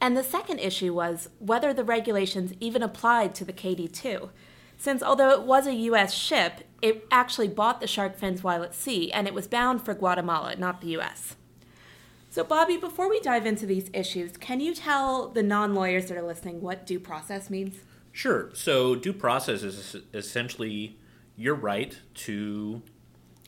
And 0.00 0.16
the 0.16 0.24
second 0.24 0.58
issue 0.58 0.92
was 0.92 1.28
whether 1.38 1.72
the 1.72 1.84
regulations 1.84 2.52
even 2.60 2.82
applied 2.82 3.34
to 3.36 3.44
the 3.44 3.52
KD 3.52 3.92
2, 3.92 4.30
since 4.76 5.02
although 5.02 5.30
it 5.30 5.42
was 5.42 5.66
a 5.66 5.74
U.S. 5.74 6.12
ship, 6.12 6.64
it 6.82 7.06
actually 7.10 7.48
bought 7.48 7.80
the 7.80 7.86
shark 7.86 8.16
fins 8.16 8.42
while 8.42 8.62
at 8.62 8.74
sea, 8.74 9.10
and 9.12 9.26
it 9.26 9.32
was 9.32 9.46
bound 9.46 9.82
for 9.82 9.94
Guatemala, 9.94 10.56
not 10.56 10.80
the 10.80 10.88
U.S. 10.88 11.36
So, 12.28 12.44
Bobby, 12.44 12.76
before 12.76 13.08
we 13.08 13.20
dive 13.20 13.46
into 13.46 13.64
these 13.64 13.88
issues, 13.94 14.36
can 14.36 14.60
you 14.60 14.74
tell 14.74 15.28
the 15.28 15.42
non 15.42 15.74
lawyers 15.74 16.06
that 16.06 16.18
are 16.18 16.22
listening 16.22 16.60
what 16.60 16.84
due 16.84 17.00
process 17.00 17.48
means? 17.48 17.76
Sure. 18.12 18.50
So, 18.52 18.94
due 18.94 19.14
process 19.14 19.62
is 19.62 19.96
essentially 20.12 20.98
your 21.36 21.54
right 21.54 21.98
to 22.14 22.82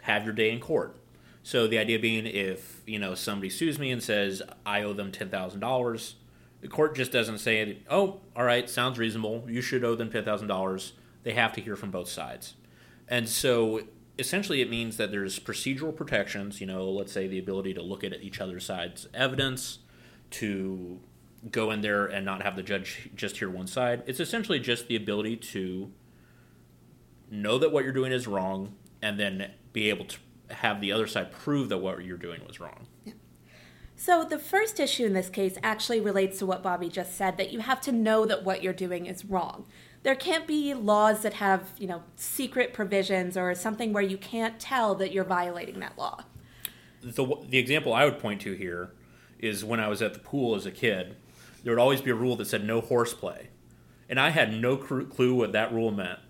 have 0.03 0.25
your 0.25 0.35
day 0.35 0.51
in 0.51 0.61
court. 0.61 0.97
So, 1.43 1.67
the 1.67 1.79
idea 1.79 1.99
being 1.99 2.27
if, 2.27 2.83
you 2.87 2.99
know, 2.99 3.15
somebody 3.15 3.49
sues 3.49 3.79
me 3.79 3.91
and 3.91 4.03
says 4.03 4.43
I 4.67 4.83
owe 4.83 4.93
them 4.93 5.11
$10,000, 5.11 6.15
the 6.61 6.69
court 6.69 6.97
just 6.97 7.13
doesn't 7.13 7.39
say, 7.39 7.79
oh, 7.89 8.21
all 8.37 8.45
right, 8.45 8.69
sounds 8.69 8.99
reasonable. 8.99 9.45
You 9.49 9.63
should 9.63 9.85
owe 9.85 9.95
them 9.95 10.11
$10,000. 10.11 10.93
They 11.23 11.33
have 11.33 11.53
to 11.55 11.61
hear 11.61 11.77
from 11.77 11.91
both 11.91 12.09
sides. 12.09 12.55
And 13.09 13.29
so 13.29 13.83
essentially 14.19 14.61
it 14.61 14.69
means 14.69 14.97
that 14.97 15.11
there's 15.11 15.39
procedural 15.39 15.95
protections, 15.95 16.61
you 16.61 16.67
know, 16.67 16.91
let's 16.91 17.13
say 17.13 17.29
the 17.29 17.39
ability 17.39 17.75
to 17.75 17.83
look 17.83 18.03
at 18.05 18.13
each 18.21 18.41
other's 18.41 18.65
side's 18.65 19.07
evidence, 19.15 19.79
to 20.31 20.99
go 21.51 21.71
in 21.71 21.81
there 21.81 22.07
and 22.07 22.25
not 22.27 22.43
have 22.43 22.57
the 22.57 22.63
judge 22.63 23.11
just 23.15 23.39
hear 23.39 23.49
one 23.49 23.67
side. 23.67 24.03
It's 24.07 24.21
essentially 24.21 24.59
just 24.59 24.89
the 24.89 24.97
ability 24.97 25.37
to 25.37 25.91
know 27.31 27.59
that 27.59 27.73
what 27.73 27.85
you're 27.85 27.93
doing 27.93 28.13
is 28.13 28.27
wrong 28.27 28.75
and 29.03 29.19
then 29.19 29.51
be 29.73 29.91
able 29.91 30.05
to 30.07 30.19
have 30.51 30.81
the 30.81 30.93
other 30.93 31.07
side 31.07 31.31
prove 31.31 31.69
that 31.69 31.79
what 31.79 32.05
you're 32.05 32.17
doing 32.17 32.41
was 32.47 32.59
wrong. 32.59 32.87
Yeah. 33.05 33.13
So 33.97 34.25
the 34.25 34.39
first 34.39 34.81
issue 34.81 35.07
in 35.07 35.13
this 35.13 35.29
case 35.29 35.59
actually 35.63 36.01
relates 36.01 36.39
to 36.39 36.47
what 36.47 36.63
Bobby 36.63 36.89
just 36.89 37.17
said 37.17 37.37
that 37.37 37.53
you 37.53 37.61
have 37.61 37.81
to 37.83 37.93
know 37.93 38.25
that 38.27 38.45
what 38.45 38.63
you're 38.63 38.73
doing 38.73 39.07
is 39.07 39.25
wrong 39.25 39.67
there 40.03 40.15
can't 40.15 40.47
be 40.47 40.75
laws 40.75 41.23
that 41.23 41.35
have, 41.35 41.73
you 41.79 41.87
know, 41.87 42.03
secret 42.17 42.73
provisions 42.73 43.37
or 43.37 43.55
something 43.55 43.93
where 43.93 44.03
you 44.03 44.17
can't 44.17 44.59
tell 44.61 44.95
that 44.97 45.13
you're 45.13 45.25
violating 45.25 45.81
that 45.81 45.99
law. 45.99 46.25
The, 47.03 47.27
the 47.49 47.59
example 47.59 47.93
I 47.93 48.05
would 48.05 48.19
point 48.19 48.41
to 48.43 48.53
here 48.53 48.93
is 49.39 49.65
when 49.65 49.81
I 49.81 49.89
was 49.89 50.03
at 50.03 50.15
the 50.15 50.21
pool 50.21 50.55
as 50.55 50.67
a 50.67 50.71
kid, 50.71 51.17
there 51.63 51.73
would 51.73 51.81
always 51.81 52.01
be 52.01 52.11
a 52.11 52.15
rule 52.15 52.37
that 52.37 52.47
said 52.47 52.65
no 52.65 52.81
horseplay. 52.81 53.49
And 54.09 54.19
I 54.19 54.31
had 54.31 54.53
no 54.53 54.77
clue 54.77 55.35
what 55.35 55.53
that 55.53 55.73
rule 55.73 55.91
meant. 55.91 56.21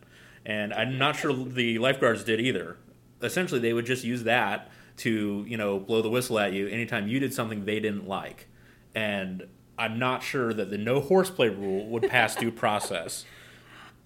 And 0.48 0.72
I'm 0.72 0.96
not 0.96 1.14
sure 1.14 1.32
the 1.34 1.78
lifeguards 1.78 2.24
did 2.24 2.40
either. 2.40 2.78
Essentially, 3.20 3.60
they 3.60 3.74
would 3.74 3.84
just 3.84 4.02
use 4.02 4.24
that 4.24 4.70
to, 4.96 5.44
you 5.46 5.58
know, 5.58 5.78
blow 5.78 6.00
the 6.00 6.08
whistle 6.08 6.38
at 6.38 6.54
you 6.54 6.66
anytime 6.68 7.06
you 7.06 7.20
did 7.20 7.34
something 7.34 7.66
they 7.66 7.78
didn't 7.78 8.08
like. 8.08 8.48
And 8.94 9.46
I'm 9.76 9.98
not 9.98 10.22
sure 10.22 10.54
that 10.54 10.70
the 10.70 10.78
no 10.78 11.00
horseplay 11.00 11.50
rule 11.50 11.86
would 11.88 12.08
pass 12.08 12.34
due 12.34 12.50
process. 12.50 13.26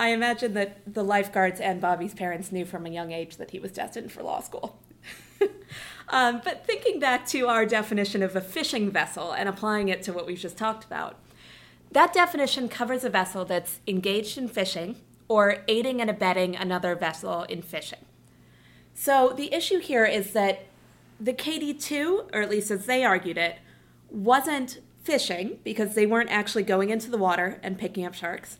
I 0.01 0.09
imagine 0.09 0.55
that 0.55 0.81
the 0.93 1.05
lifeguards 1.05 1.61
and 1.61 1.81
Bobby's 1.81 2.13
parents 2.13 2.51
knew 2.51 2.65
from 2.65 2.87
a 2.87 2.91
young 2.91 3.13
age 3.13 3.37
that 3.37 3.53
he 3.53 3.61
was 3.61 3.71
destined 3.71 4.11
for 4.11 4.25
law 4.25 4.41
school. 4.41 4.83
um, 6.09 6.41
but 6.43 6.67
thinking 6.67 6.99
back 6.99 7.25
to 7.29 7.47
our 7.47 7.65
definition 7.65 8.21
of 8.21 8.35
a 8.35 8.41
fishing 8.41 8.91
vessel 8.91 9.31
and 9.31 9.49
applying 9.49 9.89
it 9.89 10.03
to 10.03 10.13
what 10.13 10.27
we've 10.27 10.41
just 10.41 10.57
talked 10.57 10.85
about, 10.85 11.21
that 11.93 12.13
definition 12.13 12.69
covers 12.69 13.05
a 13.05 13.11
vessel 13.11 13.45
that's 13.45 13.79
engaged 13.87 14.37
in 14.37 14.49
fishing 14.49 14.97
or 15.33 15.65
aiding 15.67 15.99
and 16.03 16.11
abetting 16.11 16.55
another 16.55 16.95
vessel 16.95 17.45
in 17.45 17.63
fishing. 17.63 18.05
So 18.93 19.33
the 19.35 19.55
issue 19.55 19.79
here 19.79 20.05
is 20.05 20.33
that 20.33 20.67
the 21.19 21.33
KD2, 21.33 22.35
or 22.35 22.43
at 22.43 22.51
least 22.51 22.71
as 22.71 22.85
they 22.85 23.03
argued 23.03 23.39
it, 23.39 23.57
wasn't 24.11 24.81
fishing 25.03 25.59
because 25.65 25.95
they 25.95 26.05
weren't 26.05 26.31
actually 26.31 26.65
going 26.65 26.91
into 26.91 27.11
the 27.11 27.17
water 27.17 27.59
and 27.63 27.79
picking 27.79 28.05
up 28.05 28.13
sharks 28.13 28.59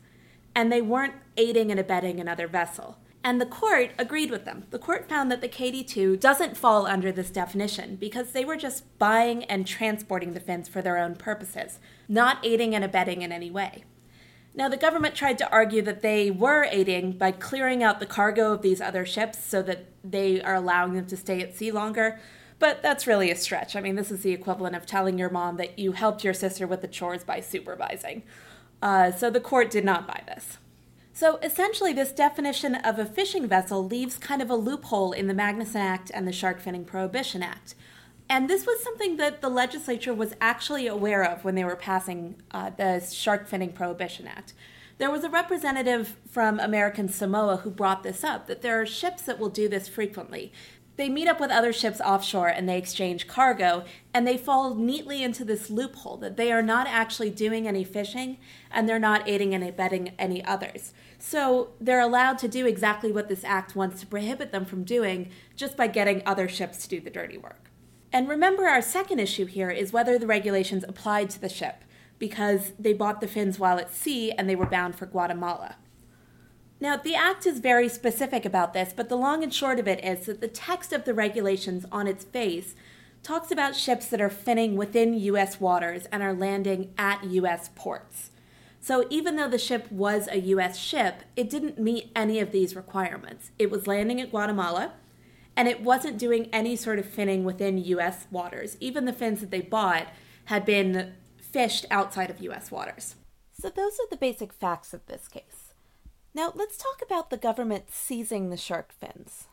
and 0.55 0.73
they 0.73 0.81
weren't 0.81 1.13
aiding 1.37 1.71
and 1.71 1.79
abetting 1.79 2.19
another 2.19 2.47
vessel. 2.47 2.97
And 3.23 3.39
the 3.39 3.47
court 3.47 3.91
agreed 3.99 4.31
with 4.31 4.47
them. 4.47 4.65
The 4.71 4.79
court 4.79 5.11
found 5.11 5.31
that 5.31 5.43
the 5.43 5.51
KD 5.51 5.87
2 5.87 6.17
doesn't 6.17 6.57
fall 6.57 6.87
under 6.87 7.13
this 7.13 7.31
definition 7.31 7.97
because 7.97 8.33
they 8.33 8.47
were 8.47 8.57
just 8.57 8.99
buying 8.99 9.45
and 9.45 9.67
transporting 9.67 10.33
the 10.33 10.41
fins 10.41 10.69
for 10.69 10.81
their 10.81 10.97
own 10.97 11.17
purposes, 11.17 11.79
not 12.09 12.39
aiding 12.43 12.75
and 12.75 12.83
abetting 12.83 13.21
in 13.21 13.31
any 13.31 13.51
way. 13.51 13.85
Now, 14.55 14.69
the 14.69 14.77
government 14.77 15.15
tried 15.15 15.39
to 15.39 15.51
argue 15.51 15.81
that 15.83 16.03
they 16.03 16.31
were 16.31 16.65
aiding 16.71 17.13
by 17.13 17.33
clearing 17.33 17.83
out 17.83 18.01
the 18.01 18.07
cargo 18.07 18.53
of 18.53 18.61
these 18.61 18.83
other 18.83 19.07
ships 19.07 19.43
so 19.43 19.63
that 19.63 19.87
they 20.05 20.43
are 20.43 20.55
allowing 20.55 20.93
them 20.93 21.07
to 21.07 21.17
stay 21.17 21.41
at 21.41 21.57
sea 21.57 21.73
longer, 21.73 22.21
but 22.59 22.83
that's 22.83 23.07
really 23.07 23.31
a 23.31 23.37
stretch. 23.37 23.75
I 23.75 23.81
mean, 23.81 23.97
this 23.97 24.11
is 24.11 24.23
the 24.23 24.33
equivalent 24.33 24.77
of 24.77 24.85
telling 24.85 25.19
your 25.19 25.31
mom 25.31 25.57
that 25.57 25.79
you 25.79 25.93
helped 25.93 26.23
your 26.23 26.35
sister 26.35 26.67
with 26.67 26.83
the 26.83 26.89
chores 26.89 27.25
by 27.25 27.41
supervising. 27.41 28.25
Uh, 28.83 29.11
so 29.11 29.31
the 29.31 29.41
court 29.41 29.71
did 29.71 29.85
not 29.85 30.07
buy 30.07 30.23
this. 30.27 30.59
So 31.15 31.37
essentially, 31.37 31.93
this 31.93 32.13
definition 32.13 32.75
of 32.75 32.99
a 32.99 33.07
fishing 33.07 33.47
vessel 33.47 33.87
leaves 33.87 34.19
kind 34.19 34.43
of 34.43 34.51
a 34.51 34.57
loophole 34.57 35.13
in 35.13 35.29
the 35.29 35.35
Magnuson 35.35 35.77
Act 35.77 36.11
and 36.13 36.27
the 36.27 36.33
Shark 36.33 36.63
Finning 36.63 36.87
Prohibition 36.87 37.43
Act. 37.43 37.75
And 38.33 38.49
this 38.49 38.65
was 38.65 38.83
something 38.83 39.19
that 39.19 39.43
the 39.43 39.51
legislature 39.51 40.15
was 40.15 40.33
actually 40.41 40.87
aware 40.87 41.23
of 41.23 41.45
when 41.45 41.55
they 41.55 41.65
were 41.65 41.77
passing 41.77 42.37
uh, 42.51 42.71
the 42.71 42.99
Shark 42.99 43.47
Finning 43.47 43.75
Prohibition 43.75 44.27
Act. 44.27 44.55
There 44.97 45.11
was 45.11 45.23
a 45.23 45.29
representative 45.29 46.17
from 46.31 46.59
American 46.59 47.11
Samoa 47.11 47.59
who 47.59 47.71
brought 47.71 48.03
this 48.03 48.25
up 48.25 48.47
that 48.47 48.63
there 48.63 48.81
are 48.81 48.87
ships 48.87 49.21
that 49.25 49.39
will 49.39 49.51
do 49.51 49.69
this 49.69 49.87
frequently 49.87 50.51
they 50.97 51.09
meet 51.09 51.27
up 51.27 51.41
with 51.41 51.51
other 51.51 51.73
ships 51.73 52.01
offshore 52.01 52.49
and 52.49 52.69
they 52.69 52.77
exchange 52.77 53.27
cargo, 53.27 53.85
and 54.13 54.27
they 54.27 54.37
fall 54.37 54.75
neatly 54.75 55.23
into 55.23 55.45
this 55.45 55.71
loophole 55.71 56.19
that 56.19 56.37
they 56.37 56.53
are 56.53 56.63
not 56.63 56.87
actually 56.87 57.31
doing 57.31 57.67
any 57.67 57.83
fishing 57.83 58.37
and 58.71 58.89
they're 58.89 58.99
not 58.99 59.27
aiding 59.27 59.55
and 59.55 59.65
abetting 59.65 60.13
any 60.19 60.45
others. 60.45 60.93
So 61.19 61.71
they're 61.81 62.01
allowed 62.01 62.39
to 62.39 62.49
do 62.49 62.67
exactly 62.67 63.11
what 63.11 63.29
this 63.29 63.45
act 63.45 63.75
wants 63.75 64.01
to 64.01 64.07
prohibit 64.07 64.53
them 64.53 64.67
from 64.67 64.85
doing 64.85 65.31
just 65.57 65.77
by 65.77 65.87
getting 65.87 66.23
other 66.27 66.49
ships 66.49 66.83
to 66.83 66.89
do 66.89 67.01
the 67.01 67.11
dirty 67.11 67.39
work. 67.39 67.72
And 68.13 68.29
remember, 68.29 68.69
our 68.69 68.83
second 68.83 69.21
issue 69.21 69.47
here 69.47 69.71
is 69.71 69.93
whether 69.93 70.19
the 70.19 70.27
regulations 70.27 70.85
applied 70.87 71.31
to 71.31 71.41
the 71.41 71.49
ship 71.49 71.85
because 72.19 72.73
they 72.79 72.93
bought 72.93 73.21
the 73.21 73.27
fins 73.27 73.59
while 73.59 73.79
at 73.79 73.95
sea 73.95 74.31
and 74.33 74.49
they 74.49 74.55
were 74.55 74.67
bound 74.67 74.95
for 74.95 75.07
Guatemala. 75.07 75.77
Now, 76.79 76.97
the 76.97 77.15
Act 77.15 77.47
is 77.47 77.61
very 77.61 77.89
specific 77.89 78.45
about 78.45 78.75
this, 78.75 78.93
but 78.95 79.09
the 79.09 79.17
long 79.17 79.43
and 79.43 79.55
short 79.55 79.79
of 79.79 79.89
it 79.89 80.05
is 80.05 80.27
that 80.27 80.41
the 80.41 80.49
text 80.49 80.93
of 80.93 81.05
the 81.05 81.15
regulations 81.15 81.87
on 81.91 82.07
its 82.07 82.25
face 82.25 82.75
talks 83.23 83.51
about 83.51 83.77
ships 83.77 84.07
that 84.09 84.21
are 84.21 84.29
finning 84.29 84.75
within 84.75 85.15
U.S. 85.15 85.61
waters 85.61 86.07
and 86.13 86.23
are 86.23 86.35
landing 86.35 86.93
at 86.99 87.25
U.S. 87.25 87.71
ports. 87.75 88.33
So, 88.81 89.07
even 89.11 89.37
though 89.37 89.49
the 89.49 89.59
ship 89.59 89.91
was 89.93 90.29
a 90.29 90.41
U.S. 90.41 90.77
ship, 90.77 91.23
it 91.37 91.49
didn't 91.49 91.79
meet 91.79 92.11
any 92.17 92.41
of 92.41 92.51
these 92.51 92.75
requirements. 92.75 93.53
It 93.61 93.71
was 93.71 93.87
landing 93.87 94.21
at 94.21 94.31
Guatemala, 94.31 94.95
and 95.57 95.69
it 95.69 95.83
wasn't 95.83 96.19
doing 96.19 96.49
any 96.53 96.77
sort 96.77 96.99
of 96.99 97.07
finning 97.07 97.43
within 97.43 97.79
U.S. 97.79 98.27
waters. 98.31 98.77
Even 98.81 99.05
the 99.05 99.13
fins 99.13 99.41
that 99.41 99.51
they 99.51 99.61
bought 99.61 100.09
had 100.47 100.65
been 100.65 101.15
fished 101.37 101.87
outside 101.91 102.31
of 102.31 102.41
U.S. 102.41 102.71
waters. 102.71 103.17
So, 103.53 103.69
those 103.69 103.95
are 103.95 104.09
the 104.11 104.17
basic 104.17 104.53
facts 104.53 104.95
of 104.95 105.07
this 105.07 105.29
case. 105.29 105.75
Now, 106.35 106.53
let's 106.55 106.77
talk 106.77 107.03
about 107.03 107.31
the 107.31 107.37
government 107.37 107.91
seizing 107.91 108.49
the 108.49 108.57
shark 108.57 108.93
fins. 108.93 109.49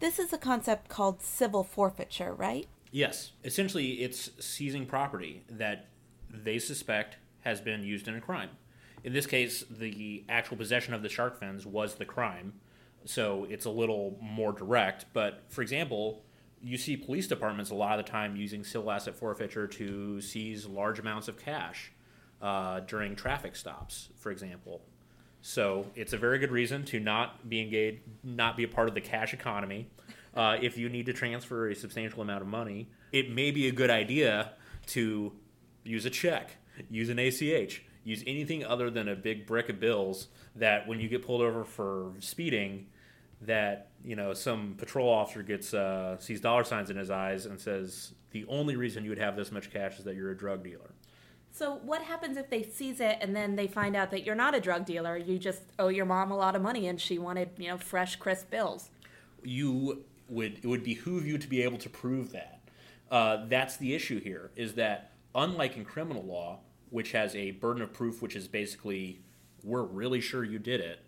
This 0.00 0.18
is 0.18 0.32
a 0.32 0.38
concept 0.38 0.88
called 0.88 1.22
civil 1.22 1.62
forfeiture, 1.62 2.32
right? 2.32 2.66
Yes. 2.90 3.32
Essentially, 3.44 4.02
it's 4.02 4.30
seizing 4.40 4.86
property 4.86 5.44
that 5.50 5.86
they 6.30 6.58
suspect 6.58 7.18
has 7.40 7.60
been 7.60 7.84
used 7.84 8.08
in 8.08 8.14
a 8.14 8.20
crime. 8.20 8.50
In 9.04 9.12
this 9.12 9.26
case, 9.26 9.64
the 9.70 10.24
actual 10.28 10.56
possession 10.56 10.94
of 10.94 11.02
the 11.02 11.10
shark 11.10 11.38
fins 11.38 11.66
was 11.66 11.96
the 11.96 12.06
crime, 12.06 12.54
so 13.04 13.46
it's 13.50 13.64
a 13.64 13.70
little 13.70 14.16
more 14.20 14.52
direct. 14.52 15.06
But 15.12 15.44
for 15.48 15.62
example, 15.62 16.24
you 16.62 16.78
see 16.78 16.96
police 16.96 17.26
departments 17.26 17.70
a 17.70 17.74
lot 17.74 17.98
of 17.98 18.04
the 18.04 18.10
time 18.10 18.36
using 18.36 18.64
civil 18.64 18.90
asset 18.90 19.14
forfeiture 19.14 19.66
to 19.66 20.20
seize 20.20 20.66
large 20.66 20.98
amounts 20.98 21.28
of 21.28 21.38
cash 21.38 21.92
uh, 22.40 22.80
during 22.80 23.14
traffic 23.14 23.54
stops, 23.56 24.08
for 24.16 24.30
example. 24.30 24.82
So 25.42 25.86
it's 25.94 26.14
a 26.14 26.18
very 26.18 26.38
good 26.38 26.50
reason 26.50 26.84
to 26.86 27.00
not 27.00 27.48
be 27.50 27.60
engaged, 27.60 28.00
not 28.22 28.56
be 28.56 28.64
a 28.64 28.68
part 28.68 28.88
of 28.88 28.94
the 28.94 29.02
cash 29.02 29.34
economy. 29.34 29.90
Uh, 30.34 30.56
if 30.60 30.78
you 30.78 30.88
need 30.88 31.06
to 31.06 31.12
transfer 31.12 31.68
a 31.68 31.74
substantial 31.74 32.22
amount 32.22 32.40
of 32.40 32.48
money, 32.48 32.88
it 33.12 33.30
may 33.30 33.50
be 33.50 33.68
a 33.68 33.72
good 33.72 33.90
idea 33.90 34.52
to 34.86 35.32
use 35.84 36.06
a 36.06 36.10
check, 36.10 36.56
use 36.90 37.10
an 37.10 37.18
ACH, 37.18 37.82
use 38.04 38.24
anything 38.26 38.64
other 38.64 38.90
than 38.90 39.08
a 39.08 39.14
big 39.14 39.46
brick 39.46 39.68
of 39.68 39.78
bills 39.78 40.28
that 40.56 40.88
when 40.88 40.98
you 40.98 41.08
get 41.08 41.24
pulled 41.24 41.42
over 41.42 41.62
for 41.62 42.12
speeding, 42.20 42.86
that 43.42 43.90
you 44.04 44.16
know 44.16 44.32
some 44.32 44.74
patrol 44.76 45.08
officer 45.08 45.42
gets 45.42 45.74
uh, 45.74 46.18
sees 46.18 46.40
dollar 46.40 46.64
signs 46.64 46.90
in 46.90 46.96
his 46.96 47.10
eyes 47.10 47.46
and 47.46 47.60
says 47.60 48.12
the 48.30 48.44
only 48.48 48.76
reason 48.76 49.04
you 49.04 49.10
would 49.10 49.18
have 49.18 49.36
this 49.36 49.52
much 49.52 49.72
cash 49.72 49.98
is 49.98 50.04
that 50.04 50.16
you're 50.16 50.30
a 50.30 50.36
drug 50.36 50.62
dealer. 50.64 50.90
So 51.50 51.76
what 51.84 52.02
happens 52.02 52.36
if 52.36 52.50
they 52.50 52.64
seize 52.64 53.00
it 53.00 53.18
and 53.20 53.34
then 53.34 53.54
they 53.54 53.68
find 53.68 53.94
out 53.94 54.10
that 54.10 54.24
you're 54.24 54.34
not 54.34 54.56
a 54.56 54.60
drug 54.60 54.84
dealer? 54.84 55.16
You 55.16 55.38
just 55.38 55.62
owe 55.78 55.86
your 55.86 56.04
mom 56.04 56.32
a 56.32 56.36
lot 56.36 56.56
of 56.56 56.62
money 56.62 56.88
and 56.88 57.00
she 57.00 57.16
wanted, 57.16 57.50
you 57.58 57.68
know, 57.68 57.78
fresh, 57.78 58.16
crisp 58.16 58.50
bills. 58.50 58.90
You 59.44 60.04
would 60.28 60.58
it 60.64 60.66
would 60.66 60.82
behoove 60.82 61.26
you 61.26 61.38
to 61.38 61.46
be 61.46 61.62
able 61.62 61.78
to 61.78 61.88
prove 61.88 62.32
that. 62.32 62.60
Uh, 63.08 63.46
that's 63.46 63.76
the 63.76 63.94
issue 63.94 64.20
here. 64.20 64.50
Is 64.56 64.74
that 64.74 65.12
unlike 65.34 65.76
in 65.76 65.84
criminal 65.84 66.24
law, 66.24 66.58
which 66.90 67.12
has 67.12 67.36
a 67.36 67.52
burden 67.52 67.82
of 67.82 67.92
proof, 67.92 68.20
which 68.20 68.34
is 68.34 68.48
basically 68.48 69.20
we're 69.62 69.82
really 69.82 70.20
sure 70.20 70.42
you 70.42 70.58
did 70.58 70.80
it. 70.80 71.00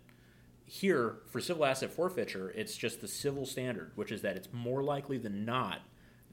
Here, 0.69 1.19
for 1.27 1.39
civil 1.39 1.63
asset 1.65 1.93
forfeiture, 1.93 2.49
it's 2.49 2.75
just 2.75 2.99
the 2.99 3.07
civil 3.07 3.45
standard, 3.45 3.93
which 3.95 4.11
is 4.11 4.21
that 4.23 4.35
it's 4.35 4.49
more 4.51 4.83
likely 4.83 5.17
than 5.17 5.45
not 5.45 5.79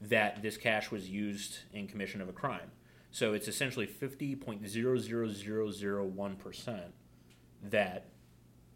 that 0.01 0.41
this 0.41 0.57
cash 0.57 0.91
was 0.91 1.09
used 1.09 1.59
in 1.71 1.87
commission 1.87 2.19
of 2.19 2.27
a 2.27 2.33
crime. 2.33 2.71
So 3.11 3.31
it's 3.31 3.47
essentially 3.47 3.87
50.00001% 3.87 6.81
that 7.63 8.07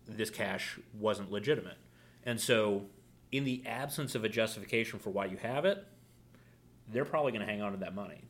this 0.07 0.29
cash 0.29 0.79
wasn't 0.97 1.29
legitimate. 1.29 1.77
And 2.23 2.39
so, 2.39 2.85
in 3.33 3.43
the 3.43 3.61
absence 3.65 4.15
of 4.15 4.23
a 4.23 4.29
justification 4.29 4.97
for 4.97 5.09
why 5.09 5.25
you 5.25 5.35
have 5.37 5.65
it, 5.65 5.85
they're 6.87 7.03
probably 7.03 7.33
going 7.33 7.45
to 7.45 7.51
hang 7.51 7.61
on 7.61 7.73
to 7.73 7.77
that 7.79 7.93
money. 7.93 8.23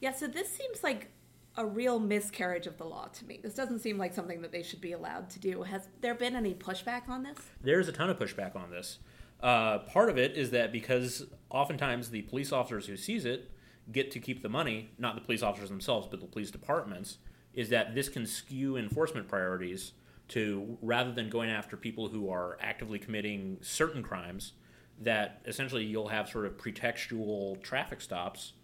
Yeah, 0.00 0.12
so 0.12 0.28
this 0.28 0.48
seems 0.48 0.84
like 0.84 1.10
a 1.56 1.64
real 1.64 2.00
miscarriage 2.00 2.66
of 2.66 2.76
the 2.78 2.84
law 2.84 3.06
to 3.06 3.24
me. 3.26 3.38
This 3.42 3.54
doesn't 3.54 3.78
seem 3.80 3.96
like 3.96 4.12
something 4.12 4.42
that 4.42 4.52
they 4.52 4.62
should 4.62 4.80
be 4.80 4.92
allowed 4.92 5.30
to 5.30 5.38
do. 5.38 5.62
Has 5.62 5.88
there 6.00 6.14
been 6.14 6.34
any 6.34 6.54
pushback 6.54 7.08
on 7.08 7.22
this? 7.22 7.38
There's 7.62 7.88
a 7.88 7.92
ton 7.92 8.10
of 8.10 8.18
pushback 8.18 8.56
on 8.56 8.70
this. 8.70 8.98
Uh, 9.40 9.78
part 9.80 10.08
of 10.08 10.18
it 10.18 10.36
is 10.36 10.50
that 10.50 10.72
because 10.72 11.26
oftentimes 11.50 12.10
the 12.10 12.22
police 12.22 12.50
officers 12.50 12.86
who 12.86 12.96
seize 12.96 13.24
it 13.24 13.50
get 13.92 14.10
to 14.10 14.18
keep 14.18 14.42
the 14.42 14.48
money, 14.48 14.90
not 14.98 15.14
the 15.14 15.20
police 15.20 15.42
officers 15.42 15.68
themselves, 15.68 16.08
but 16.10 16.20
the 16.20 16.26
police 16.26 16.50
departments, 16.50 17.18
is 17.52 17.68
that 17.68 17.94
this 17.94 18.08
can 18.08 18.26
skew 18.26 18.76
enforcement 18.76 19.28
priorities 19.28 19.92
to 20.26 20.78
rather 20.80 21.12
than 21.12 21.28
going 21.28 21.50
after 21.50 21.76
people 21.76 22.08
who 22.08 22.30
are 22.30 22.56
actively 22.60 22.98
committing 22.98 23.58
certain 23.60 24.02
crimes, 24.02 24.54
that 25.00 25.42
essentially 25.46 25.84
you'll 25.84 26.08
have 26.08 26.28
sort 26.28 26.46
of 26.46 26.56
pretextual 26.56 27.62
traffic 27.62 28.00
stops 28.00 28.54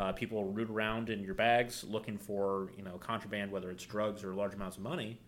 uh, 0.00 0.12
people 0.12 0.44
root 0.44 0.70
around 0.70 1.10
in 1.10 1.22
your 1.22 1.34
bags 1.34 1.84
looking 1.86 2.16
for 2.16 2.70
you 2.76 2.82
know 2.82 2.96
contraband, 2.98 3.52
whether 3.52 3.70
it's 3.70 3.84
drugs 3.84 4.24
or 4.24 4.34
large 4.34 4.54
amounts 4.54 4.78
of 4.78 4.82
money, 4.82 5.20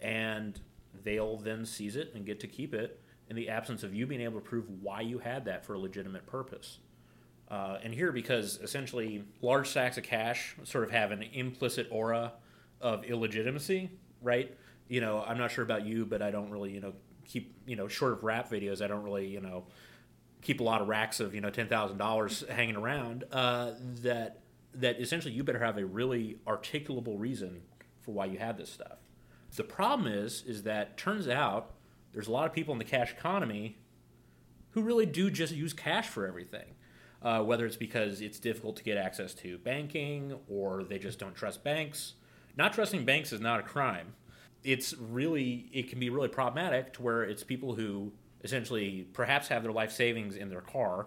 and 0.00 0.60
they'll 1.04 1.36
then 1.36 1.66
seize 1.66 1.94
it 1.94 2.10
and 2.14 2.24
get 2.24 2.40
to 2.40 2.46
keep 2.46 2.72
it 2.72 3.00
in 3.28 3.36
the 3.36 3.50
absence 3.50 3.82
of 3.82 3.94
you 3.94 4.06
being 4.06 4.22
able 4.22 4.40
to 4.40 4.44
prove 4.46 4.64
why 4.80 5.02
you 5.02 5.18
had 5.18 5.44
that 5.44 5.64
for 5.64 5.74
a 5.74 5.78
legitimate 5.78 6.26
purpose. 6.26 6.78
Uh, 7.50 7.78
and 7.82 7.92
here, 7.92 8.12
because 8.12 8.58
essentially 8.62 9.22
large 9.42 9.68
sacks 9.68 9.98
of 9.98 10.04
cash 10.04 10.56
sort 10.64 10.84
of 10.84 10.90
have 10.90 11.10
an 11.10 11.22
implicit 11.34 11.86
aura 11.90 12.32
of 12.80 13.04
illegitimacy, 13.04 13.90
right? 14.22 14.56
You 14.88 15.02
know, 15.02 15.22
I'm 15.26 15.36
not 15.36 15.50
sure 15.50 15.64
about 15.64 15.84
you, 15.84 16.06
but 16.06 16.22
I 16.22 16.30
don't 16.30 16.50
really, 16.50 16.72
you 16.72 16.80
know, 16.80 16.94
keep, 17.26 17.54
you 17.66 17.76
know, 17.76 17.88
short 17.88 18.12
of 18.12 18.24
rap 18.24 18.50
videos, 18.50 18.80
I 18.80 18.86
don't 18.86 19.02
really, 19.02 19.26
you 19.26 19.40
know, 19.40 19.64
keep 20.44 20.60
a 20.60 20.62
lot 20.62 20.80
of 20.80 20.88
racks 20.88 21.18
of 21.18 21.34
you 21.34 21.40
know 21.40 21.50
ten 21.50 21.66
thousand 21.66 21.98
dollars 21.98 22.44
hanging 22.48 22.76
around. 22.76 23.24
Uh, 23.32 23.72
that 24.02 24.40
that 24.74 25.00
essentially 25.00 25.32
you 25.32 25.42
better 25.42 25.58
have 25.58 25.78
a 25.78 25.86
really 25.86 26.38
articulable 26.46 27.18
reason 27.18 27.62
for 28.00 28.12
why 28.12 28.26
you 28.26 28.38
have 28.38 28.56
this 28.56 28.70
stuff. 28.70 28.98
The 29.56 29.64
problem 29.64 30.12
is 30.12 30.42
is 30.46 30.62
that 30.64 30.96
turns 30.96 31.28
out 31.28 31.72
there's 32.12 32.28
a 32.28 32.32
lot 32.32 32.46
of 32.46 32.52
people 32.52 32.72
in 32.72 32.78
the 32.78 32.84
cash 32.84 33.12
economy 33.12 33.78
who 34.70 34.82
really 34.82 35.06
do 35.06 35.30
just 35.30 35.54
use 35.54 35.72
cash 35.72 36.08
for 36.08 36.26
everything. 36.26 36.74
Uh, 37.22 37.42
whether 37.42 37.64
it's 37.64 37.76
because 37.76 38.20
it's 38.20 38.38
difficult 38.38 38.76
to 38.76 38.84
get 38.84 38.98
access 38.98 39.32
to 39.32 39.56
banking 39.58 40.38
or 40.46 40.84
they 40.84 40.98
just 40.98 41.18
don't 41.18 41.34
trust 41.34 41.64
banks. 41.64 42.14
Not 42.54 42.74
trusting 42.74 43.06
banks 43.06 43.32
is 43.32 43.40
not 43.40 43.60
a 43.60 43.62
crime. 43.62 44.12
It's 44.62 44.94
really, 44.94 45.70
it 45.72 45.88
can 45.88 45.98
be 45.98 46.10
really 46.10 46.28
problematic 46.28 46.92
to 46.94 47.02
where 47.02 47.22
it's 47.22 47.42
people 47.42 47.74
who 47.74 48.12
essentially 48.44 49.08
perhaps 49.12 49.48
have 49.48 49.62
their 49.62 49.72
life 49.72 49.90
savings 49.90 50.36
in 50.36 50.50
their 50.50 50.60
car, 50.60 51.06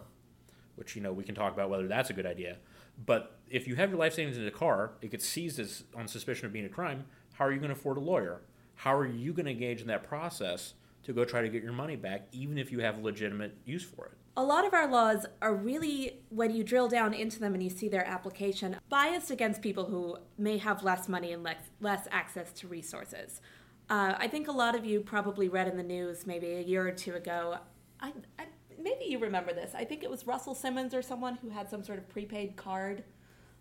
which 0.76 0.96
you 0.96 1.02
know 1.02 1.14
we 1.14 1.24
can 1.24 1.36
talk 1.36 1.54
about 1.54 1.70
whether 1.70 1.88
that's 1.88 2.10
a 2.10 2.14
good 2.14 2.26
idea. 2.26 2.58
But 3.06 3.38
if 3.50 3.68
you 3.68 3.76
have 3.76 3.90
your 3.90 4.00
life 4.00 4.14
savings 4.14 4.38
in 4.38 4.44
the 4.46 4.52
car, 4.52 4.92
it 5.02 5.12
gets 5.12 5.26
seized 5.26 5.60
as 5.60 5.84
on 5.96 6.08
suspicion 6.08 6.48
of 6.48 6.54
being 6.54 6.66
a 6.66 6.70
crime. 6.70 7.06
How 7.34 7.46
are 7.46 7.52
you 7.52 7.60
going 7.60 7.70
to 7.70 7.76
afford 7.78 7.98
a 7.98 8.02
lawyer? 8.02 8.42
How 8.76 8.96
are 8.96 9.06
you 9.06 9.32
going 9.34 9.46
to 9.46 9.52
engage 9.52 9.82
in 9.82 9.88
that 9.88 10.04
process 10.04 10.74
to 11.04 11.14
go 11.14 11.24
try 11.24 11.42
to 11.42 11.50
get 11.50 11.64
your 11.64 11.74
money 11.74 11.96
back, 11.96 12.28
even 12.32 12.58
if 12.58 12.72
you 12.72 12.80
have 12.80 13.00
legitimate 13.00 13.56
use 13.66 13.84
for 13.84 14.08
it? 14.08 14.14
A 14.36 14.44
lot 14.44 14.66
of 14.66 14.74
our 14.74 14.88
laws 14.88 15.26
are 15.42 15.56
really, 15.56 16.20
when 16.30 16.52
you 16.52 16.64
drill 16.64 16.88
down 16.88 17.14
into 17.14 17.40
them 17.40 17.56
and 17.56 17.64
you 17.64 17.72
see 17.72 17.90
their 17.90 18.06
application, 18.06 18.76
biased 18.88 19.32
against 19.32 19.64
people 19.64 19.86
who 19.86 20.18
may 20.38 20.58
have 20.58 20.84
less 20.84 21.08
money 21.08 21.32
and 21.34 21.42
less, 21.42 21.62
less 21.80 22.08
access 22.12 22.52
to 22.54 22.68
resources. 22.68 23.42
Uh, 23.90 24.16
I 24.18 24.28
think 24.28 24.48
a 24.48 24.52
lot 24.52 24.76
of 24.76 24.86
you 24.86 25.00
probably 25.00 25.48
read 25.48 25.68
in 25.68 25.78
the 25.78 25.84
news 25.84 26.28
maybe 26.28 26.54
a 26.54 26.62
year 26.62 26.86
or 26.86 26.92
two 26.92 27.14
ago. 27.14 27.58
I, 28.02 28.12
I, 28.38 28.46
maybe 28.78 29.06
you 29.06 29.18
remember 29.20 29.54
this. 29.54 29.74
I 29.76 29.86
think 29.86 30.04
it 30.04 30.10
was 30.10 30.28
Russell 30.28 30.54
Simmons 30.54 30.94
or 30.94 31.02
someone 31.02 31.36
who 31.36 31.50
had 31.50 31.70
some 31.70 31.84
sort 31.84 31.98
of 31.98 32.10
prepaid 32.10 32.58
card. 32.58 33.04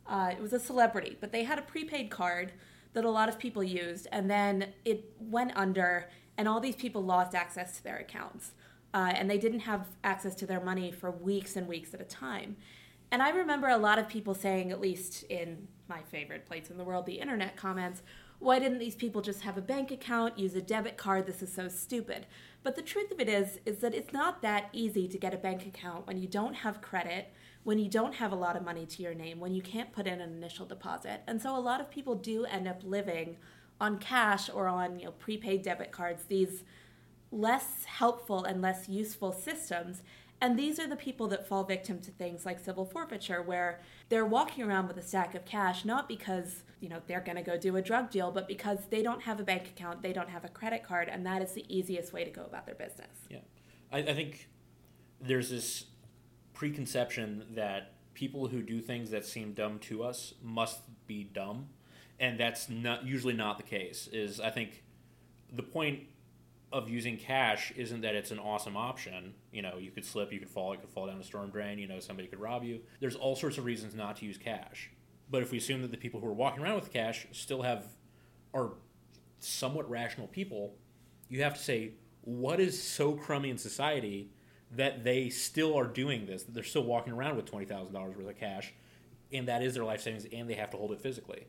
Uh, 0.07 0.31
it 0.33 0.41
was 0.41 0.53
a 0.53 0.61
celebrity, 0.61 1.17
but 1.21 1.33
they 1.33 1.45
had 1.45 1.59
a 1.59 1.63
prepaid 1.63 2.11
card 2.11 2.53
that 2.93 3.05
a 3.05 3.11
lot 3.11 3.29
of 3.29 3.39
people 3.39 3.63
used, 3.63 4.09
and 4.11 4.31
then 4.31 4.73
it 4.85 5.13
went 5.21 5.53
under, 5.55 6.09
and 6.39 6.49
all 6.49 6.61
these 6.61 6.77
people 6.77 7.05
lost 7.05 7.35
access 7.35 7.77
to 7.77 7.85
their 7.85 7.99
accounts. 7.99 8.53
Uh, 8.95 9.13
and 9.15 9.31
they 9.31 9.37
didn't 9.37 9.61
have 9.61 9.89
access 10.03 10.35
to 10.35 10.47
their 10.47 10.61
money 10.61 10.91
for 10.91 11.11
weeks 11.11 11.57
and 11.57 11.69
weeks 11.69 11.93
at 11.93 12.01
a 12.01 12.05
time. 12.05 12.57
And 13.11 13.23
I 13.23 13.31
remember 13.31 13.69
a 13.69 13.77
lot 13.77 13.99
of 13.99 14.09
people 14.09 14.35
saying, 14.35 14.71
at 14.71 14.81
least 14.81 15.25
in 15.25 15.69
my 15.89 16.01
favorite 16.03 16.47
place 16.47 16.71
in 16.71 16.79
the 16.79 16.85
world, 16.85 17.07
the 17.07 17.21
internet 17.21 17.57
comments, 17.57 18.03
why 18.39 18.59
didn't 18.59 18.79
these 18.79 18.95
people 18.95 19.23
just 19.23 19.43
have 19.43 19.57
a 19.57 19.63
bank 19.63 19.91
account, 19.91 20.39
use 20.39 20.55
a 20.55 20.61
debit 20.61 20.97
card? 20.97 21.27
This 21.27 21.43
is 21.43 21.53
so 21.53 21.69
stupid. 21.69 22.27
But 22.63 22.77
the 22.77 22.83
truth 22.83 23.11
of 23.11 23.21
it 23.21 23.29
is 23.29 23.59
is 23.65 23.79
that 23.79 23.95
it's 23.95 24.13
not 24.13 24.43
that 24.43 24.69
easy 24.73 25.09
to 25.09 25.19
get 25.19 25.33
a 25.35 25.39
bank 25.39 25.67
account 25.67 26.07
when 26.07 26.19
you 26.19 26.29
don't 26.29 26.55
have 26.55 26.83
credit, 26.83 27.33
when 27.65 27.79
you 27.79 27.89
don't 27.89 28.15
have 28.15 28.33
a 28.33 28.37
lot 28.37 28.57
of 28.57 28.65
money 28.65 28.87
to 28.87 29.03
your 29.03 29.15
name, 29.15 29.41
when 29.41 29.55
you 29.55 29.63
can't 29.63 29.93
put 29.93 30.07
in 30.07 30.21
an 30.21 30.33
initial 30.33 30.67
deposit. 30.67 31.23
And 31.27 31.41
so 31.41 31.57
a 31.57 31.59
lot 31.59 31.81
of 31.81 31.91
people 31.91 32.15
do 32.15 32.45
end 32.45 32.69
up 32.69 32.81
living 32.85 33.37
on 33.81 33.99
cash 33.99 34.51
or 34.53 34.69
on, 34.69 34.99
you 34.99 35.07
know, 35.07 35.13
prepaid 35.13 35.63
debit 35.63 35.93
cards, 35.93 36.25
these 36.25 36.65
less 37.33 37.85
helpful 37.85 38.45
and 38.45 38.63
less 38.63 38.89
useful 38.89 39.33
systems 39.33 40.03
and 40.41 40.59
these 40.59 40.79
are 40.79 40.87
the 40.87 40.97
people 40.97 41.29
that 41.29 41.47
fall 41.49 41.65
victim 41.65 42.01
to 42.01 42.11
things 42.11 42.45
like 42.45 42.59
civil 42.59 42.85
forfeiture, 42.85 43.43
where 43.43 43.81
they're 44.09 44.27
walking 44.27 44.65
around 44.65 44.89
with 44.89 44.97
a 44.99 45.03
stack 45.03 45.35
of 45.35 45.45
cash, 45.45 45.85
not 45.85 46.09
because, 46.09 46.63
you 46.81 46.89
know, 46.89 47.01
they're 47.07 47.21
going 47.21 47.37
to 47.37 47.43
go 47.43 47.57
do 47.57 47.77
a 47.77 47.83
drug 47.83 48.11
deal, 48.11 48.31
but 48.31 48.47
because 48.47 48.81
they 48.91 49.03
don't 49.03 49.23
have 49.23 49.41
a 49.41 49.45
bank 49.45 49.67
account, 49.67 50.03
they 50.03 50.13
don't 50.13 50.31
have 50.31 50.45
a 50.45 50.49
credit 50.49 50.85
card, 50.85 51.09
and 51.09 51.25
that 51.25 51.43
is 51.43 51.53
the 51.53 51.65
easiest 51.75 52.13
way 52.13 52.25
to 52.25 52.31
go 52.31 52.45
about 52.45 52.67
their 52.67 52.75
business. 52.75 53.27
Yeah. 53.31 53.39
I, 53.91 53.99
I 53.99 54.15
think 54.15 54.49
there's 55.21 55.51
this 55.51 55.87
preconception 56.53 57.45
that 57.55 57.93
people 58.15 58.49
who 58.49 58.63
do 58.63 58.81
things 58.81 59.11
that 59.11 59.25
seem 59.25 59.53
dumb 59.53 59.79
to 59.79 60.03
us 60.03 60.35
must 60.43 60.81
be 61.07 61.25
dumb. 61.25 61.69
And 62.19 62.41
that's 62.41 62.71
not 62.71 63.05
usually 63.05 63.35
not 63.35 63.59
the 63.59 63.63
case. 63.63 64.09
Is 64.11 64.41
I 64.41 64.51
think 64.51 64.83
the 65.53 65.63
point 65.63 66.05
of 66.73 66.89
using 66.89 67.17
cash 67.17 67.73
isn't 67.77 68.01
that 68.01 68.15
it's 68.15 68.31
an 68.31 68.39
awesome 68.39 68.77
option. 68.77 69.35
You 69.53 69.63
know, 69.63 69.79
you 69.79 69.91
could 69.91 70.05
slip, 70.05 70.33
you 70.33 70.39
could 70.39 70.51
fall, 70.51 70.75
you 70.75 70.81
could 70.81 70.91
fall 70.91 71.07
down 71.07 71.21
a 71.21 71.25
storm 71.25 71.51
drain, 71.51 71.79
you 71.79 71.87
know, 71.87 72.01
somebody 72.01 72.29
could 72.29 72.41
rob 72.41 72.65
you. 72.65 72.81
There's 73.01 73.17
all 73.17 73.37
sorts 73.37 73.59
of 73.59 73.65
reasons 73.65 73.95
not 73.95 74.17
to 74.17 74.27
use 74.27 74.37
cash. 74.37 74.91
But 75.31 75.43
if 75.43 75.51
we 75.51 75.59
assume 75.59 75.83
that 75.83 75.91
the 75.91 75.97
people 75.97 76.21
who 76.21 76.27
are 76.29 76.33
walking 76.33 76.63
around 76.63 76.77
with 76.77 76.93
cash 76.93 77.27
still 77.33 77.63
have 77.63 77.85
are 78.55 78.75
somewhat 79.39 79.89
rational 79.89 80.27
people, 80.27 80.75
you 81.29 81.43
have 81.43 81.55
to 81.55 81.63
say 81.63 81.93
what 82.23 82.61
is 82.61 82.81
so 82.81 83.13
crummy 83.13 83.51
in 83.51 83.59
society 83.59 84.31
that 84.73 85.05
they 85.05 85.29
still 85.29 85.77
are 85.77 85.87
doing 85.87 86.27
this, 86.27 86.43
that 86.43 86.55
they're 86.55 86.65
still 86.65 86.85
walking 86.85 87.13
around 87.13 87.37
with 87.37 87.51
$20,000 87.51 87.93
worth 87.93 88.29
of 88.29 88.39
cash, 88.39 88.75
and 89.33 89.47
that 89.49 89.63
is 89.63 89.75
their 89.75 89.85
life 89.85 90.01
savings, 90.01 90.27
and 90.33 90.51
they 90.51 90.55
have 90.55 90.71
to 90.71 90.77
hold 90.77 90.93
it 90.93 91.01
physically. 91.01 91.47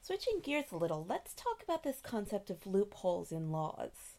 Switching 0.00 0.40
gears 0.42 0.66
a 0.70 0.76
little, 0.76 1.04
let's 1.08 1.34
talk 1.34 1.62
about 1.62 1.82
this 1.82 2.00
concept 2.00 2.50
of 2.50 2.66
loopholes 2.66 3.32
in 3.32 3.50
laws. 3.50 4.13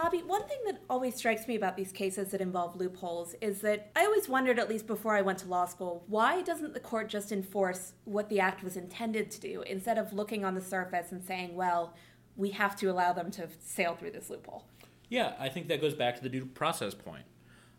Bobby, 0.00 0.18
one 0.18 0.46
thing 0.46 0.58
that 0.66 0.80
always 0.88 1.16
strikes 1.16 1.48
me 1.48 1.56
about 1.56 1.76
these 1.76 1.90
cases 1.90 2.30
that 2.30 2.40
involve 2.40 2.76
loopholes 2.76 3.34
is 3.40 3.62
that 3.62 3.90
I 3.96 4.04
always 4.04 4.28
wondered, 4.28 4.60
at 4.60 4.68
least 4.68 4.86
before 4.86 5.16
I 5.16 5.22
went 5.22 5.40
to 5.40 5.48
law 5.48 5.64
school, 5.64 6.04
why 6.06 6.40
doesn't 6.40 6.72
the 6.72 6.78
court 6.78 7.08
just 7.08 7.32
enforce 7.32 7.94
what 8.04 8.28
the 8.28 8.38
act 8.38 8.62
was 8.62 8.76
intended 8.76 9.28
to 9.32 9.40
do 9.40 9.62
instead 9.62 9.98
of 9.98 10.12
looking 10.12 10.44
on 10.44 10.54
the 10.54 10.60
surface 10.60 11.10
and 11.10 11.24
saying, 11.24 11.56
well, 11.56 11.94
we 12.36 12.50
have 12.50 12.76
to 12.76 12.86
allow 12.86 13.12
them 13.12 13.32
to 13.32 13.48
sail 13.58 13.96
through 13.96 14.12
this 14.12 14.30
loophole? 14.30 14.66
Yeah, 15.08 15.32
I 15.36 15.48
think 15.48 15.66
that 15.66 15.80
goes 15.80 15.94
back 15.94 16.14
to 16.14 16.22
the 16.22 16.28
due 16.28 16.46
process 16.46 16.94
point. 16.94 17.24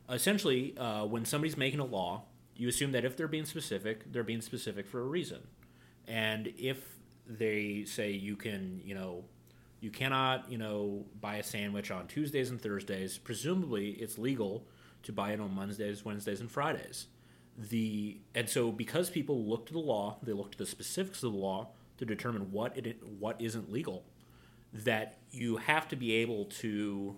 Essentially, 0.09 0.77
uh, 0.77 1.05
when 1.05 1.23
somebody's 1.23 1.55
making 1.55 1.79
a 1.79 1.85
law, 1.85 2.23
you 2.53 2.67
assume 2.67 2.91
that 2.91 3.05
if 3.05 3.15
they're 3.15 3.29
being 3.29 3.45
specific, 3.45 4.11
they're 4.11 4.23
being 4.25 4.41
specific 4.41 4.87
for 4.87 4.99
a 4.99 5.05
reason. 5.05 5.39
And 6.05 6.51
if 6.57 6.83
they 7.25 7.85
say 7.85 8.11
you 8.11 8.35
can, 8.35 8.81
you 8.83 8.93
know, 8.93 9.23
you 9.81 9.89
cannot, 9.89 10.51
you 10.51 10.57
know, 10.57 11.05
buy 11.21 11.37
a 11.37 11.43
sandwich 11.43 11.91
on 11.91 12.07
Tuesdays 12.07 12.49
and 12.49 12.61
Thursdays. 12.61 13.17
Presumably, 13.17 13.91
it's 13.91 14.17
legal 14.17 14.67
to 15.03 15.13
buy 15.13 15.31
it 15.31 15.39
on 15.39 15.53
Mondays, 15.53 16.03
Wednesdays, 16.03 16.41
and 16.41 16.51
Fridays. 16.51 17.07
The 17.57 18.19
and 18.35 18.49
so 18.49 18.71
because 18.71 19.09
people 19.09 19.45
look 19.45 19.65
to 19.67 19.73
the 19.73 19.79
law, 19.79 20.17
they 20.23 20.33
look 20.33 20.51
to 20.51 20.57
the 20.57 20.65
specifics 20.65 21.23
of 21.23 21.33
the 21.33 21.37
law 21.37 21.69
to 21.97 22.05
determine 22.05 22.51
what 22.51 22.77
it 22.77 23.01
what 23.19 23.39
isn't 23.41 23.71
legal. 23.71 24.05
That 24.73 25.19
you 25.31 25.57
have 25.57 25.87
to 25.89 25.95
be 25.95 26.13
able 26.15 26.45
to 26.45 27.15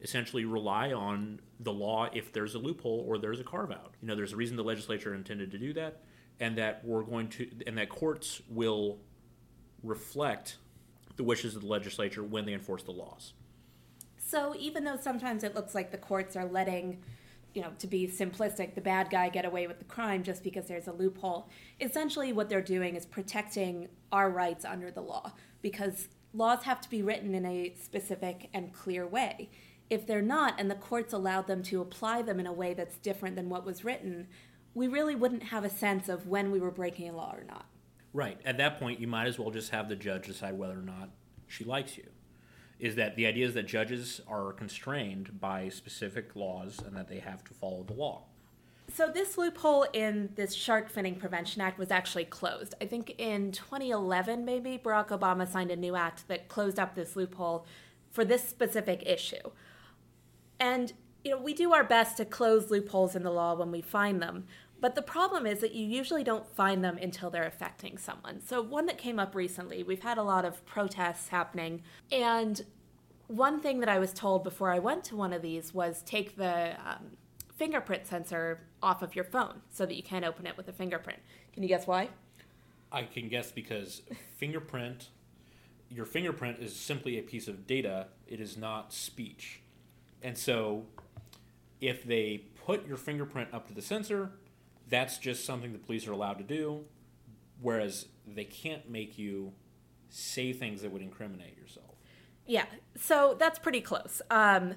essentially 0.00 0.44
rely 0.44 0.92
on 0.92 1.40
the 1.60 1.72
law 1.72 2.08
if 2.12 2.32
there's 2.32 2.54
a 2.54 2.58
loophole 2.58 3.04
or 3.06 3.18
there's 3.18 3.40
a 3.40 3.44
carve 3.44 3.72
out. 3.72 3.94
You 4.00 4.08
know, 4.08 4.14
there's 4.14 4.32
a 4.32 4.36
reason 4.36 4.56
the 4.56 4.62
legislature 4.62 5.14
intended 5.14 5.50
to 5.50 5.58
do 5.58 5.72
that, 5.74 6.02
and 6.40 6.56
that 6.56 6.84
we're 6.84 7.02
going 7.02 7.28
to 7.30 7.50
and 7.66 7.76
that 7.78 7.88
courts 7.88 8.40
will 8.48 8.98
reflect 9.82 10.56
the 11.18 11.24
wishes 11.24 11.54
of 11.54 11.62
the 11.62 11.68
legislature 11.68 12.22
when 12.22 12.46
they 12.46 12.54
enforce 12.54 12.84
the 12.84 12.92
laws. 12.92 13.34
So 14.16 14.54
even 14.58 14.84
though 14.84 14.96
sometimes 14.96 15.44
it 15.44 15.54
looks 15.54 15.74
like 15.74 15.90
the 15.90 15.98
courts 15.98 16.36
are 16.36 16.46
letting, 16.46 17.02
you 17.54 17.60
know, 17.60 17.72
to 17.80 17.86
be 17.86 18.06
simplistic, 18.06 18.74
the 18.74 18.80
bad 18.80 19.10
guy 19.10 19.28
get 19.28 19.44
away 19.44 19.66
with 19.66 19.78
the 19.78 19.84
crime 19.84 20.22
just 20.22 20.44
because 20.44 20.66
there's 20.66 20.86
a 20.86 20.92
loophole, 20.92 21.50
essentially 21.80 22.32
what 22.32 22.48
they're 22.48 22.62
doing 22.62 22.94
is 22.94 23.04
protecting 23.04 23.88
our 24.12 24.30
rights 24.30 24.64
under 24.64 24.90
the 24.90 25.00
law 25.00 25.32
because 25.60 26.08
laws 26.32 26.62
have 26.64 26.80
to 26.82 26.88
be 26.88 27.02
written 27.02 27.34
in 27.34 27.44
a 27.44 27.74
specific 27.82 28.48
and 28.54 28.72
clear 28.72 29.06
way. 29.06 29.50
If 29.90 30.06
they're 30.06 30.22
not, 30.22 30.60
and 30.60 30.70
the 30.70 30.76
courts 30.76 31.12
allowed 31.12 31.46
them 31.46 31.62
to 31.64 31.80
apply 31.80 32.22
them 32.22 32.38
in 32.38 32.46
a 32.46 32.52
way 32.52 32.74
that's 32.74 32.98
different 32.98 33.34
than 33.34 33.48
what 33.48 33.64
was 33.64 33.84
written, 33.84 34.28
we 34.74 34.86
really 34.86 35.16
wouldn't 35.16 35.44
have 35.44 35.64
a 35.64 35.70
sense 35.70 36.08
of 36.08 36.28
when 36.28 36.52
we 36.52 36.60
were 36.60 36.70
breaking 36.70 37.08
a 37.08 37.16
law 37.16 37.34
or 37.34 37.44
not. 37.44 37.64
Right. 38.18 38.40
At 38.44 38.58
that 38.58 38.80
point, 38.80 38.98
you 38.98 39.06
might 39.06 39.28
as 39.28 39.38
well 39.38 39.52
just 39.52 39.70
have 39.70 39.88
the 39.88 39.94
judge 39.94 40.26
decide 40.26 40.58
whether 40.58 40.76
or 40.76 40.82
not 40.82 41.10
she 41.46 41.62
likes 41.62 41.96
you. 41.96 42.08
Is 42.80 42.96
that 42.96 43.14
the 43.14 43.26
idea 43.26 43.46
is 43.46 43.54
that 43.54 43.68
judges 43.68 44.20
are 44.26 44.52
constrained 44.52 45.38
by 45.38 45.68
specific 45.68 46.34
laws 46.34 46.80
and 46.84 46.96
that 46.96 47.06
they 47.06 47.20
have 47.20 47.44
to 47.44 47.54
follow 47.54 47.84
the 47.84 47.92
law. 47.92 48.24
So 48.92 49.06
this 49.06 49.38
loophole 49.38 49.86
in 49.92 50.30
this 50.34 50.52
Shark 50.52 50.92
Finning 50.92 51.16
Prevention 51.16 51.62
Act 51.62 51.78
was 51.78 51.92
actually 51.92 52.24
closed. 52.24 52.74
I 52.80 52.86
think 52.86 53.14
in 53.18 53.52
2011, 53.52 54.44
maybe 54.44 54.80
Barack 54.84 55.10
Obama 55.10 55.46
signed 55.46 55.70
a 55.70 55.76
new 55.76 55.94
act 55.94 56.26
that 56.26 56.48
closed 56.48 56.80
up 56.80 56.96
this 56.96 57.14
loophole 57.14 57.66
for 58.10 58.24
this 58.24 58.42
specific 58.42 59.04
issue. 59.06 59.52
And 60.58 60.92
you 61.24 61.32
know, 61.32 61.38
we 61.38 61.54
do 61.54 61.72
our 61.72 61.84
best 61.84 62.16
to 62.16 62.24
close 62.24 62.70
loopholes 62.70 63.14
in 63.14 63.22
the 63.22 63.30
law 63.30 63.54
when 63.54 63.70
we 63.70 63.80
find 63.80 64.20
them, 64.20 64.46
but 64.80 64.94
the 64.94 65.02
problem 65.02 65.46
is 65.46 65.60
that 65.60 65.74
you 65.74 65.84
usually 65.84 66.22
don't 66.22 66.46
find 66.54 66.84
them 66.84 66.98
until 66.98 67.30
they're 67.30 67.46
affecting 67.46 67.98
someone. 67.98 68.40
So, 68.40 68.62
one 68.62 68.86
that 68.86 68.98
came 68.98 69.18
up 69.18 69.34
recently, 69.34 69.82
we've 69.82 70.02
had 70.02 70.18
a 70.18 70.22
lot 70.22 70.44
of 70.44 70.64
protests 70.66 71.28
happening. 71.28 71.82
And 72.12 72.64
one 73.26 73.60
thing 73.60 73.80
that 73.80 73.88
I 73.88 73.98
was 73.98 74.12
told 74.12 74.44
before 74.44 74.70
I 74.70 74.78
went 74.78 75.04
to 75.04 75.16
one 75.16 75.32
of 75.32 75.42
these 75.42 75.74
was 75.74 76.02
take 76.02 76.36
the 76.36 76.76
um, 76.86 77.16
fingerprint 77.56 78.06
sensor 78.06 78.60
off 78.82 79.02
of 79.02 79.14
your 79.14 79.24
phone 79.24 79.60
so 79.70 79.84
that 79.84 79.94
you 79.94 80.02
can't 80.02 80.24
open 80.24 80.46
it 80.46 80.56
with 80.56 80.68
a 80.68 80.72
fingerprint. 80.72 81.18
Can 81.52 81.62
you 81.62 81.68
guess 81.68 81.86
why? 81.86 82.08
I 82.92 83.02
can 83.02 83.28
guess 83.28 83.50
because 83.50 84.02
fingerprint, 84.36 85.08
your 85.90 86.06
fingerprint 86.06 86.60
is 86.60 86.74
simply 86.74 87.18
a 87.18 87.22
piece 87.22 87.48
of 87.48 87.66
data, 87.66 88.06
it 88.26 88.40
is 88.40 88.56
not 88.56 88.92
speech. 88.92 89.60
And 90.22 90.38
so, 90.38 90.84
if 91.80 92.04
they 92.04 92.44
put 92.64 92.86
your 92.86 92.96
fingerprint 92.96 93.52
up 93.52 93.68
to 93.68 93.74
the 93.74 93.82
sensor, 93.82 94.32
that's 94.88 95.18
just 95.18 95.44
something 95.44 95.72
the 95.72 95.78
police 95.78 96.06
are 96.06 96.12
allowed 96.12 96.38
to 96.38 96.44
do, 96.44 96.84
whereas 97.60 98.06
they 98.26 98.44
can't 98.44 98.88
make 98.88 99.18
you 99.18 99.52
say 100.08 100.52
things 100.52 100.82
that 100.82 100.90
would 100.90 101.02
incriminate 101.02 101.56
yourself. 101.56 101.94
Yeah, 102.46 102.64
so 102.96 103.36
that's 103.38 103.58
pretty 103.58 103.80
close. 103.80 104.22
Um, 104.30 104.74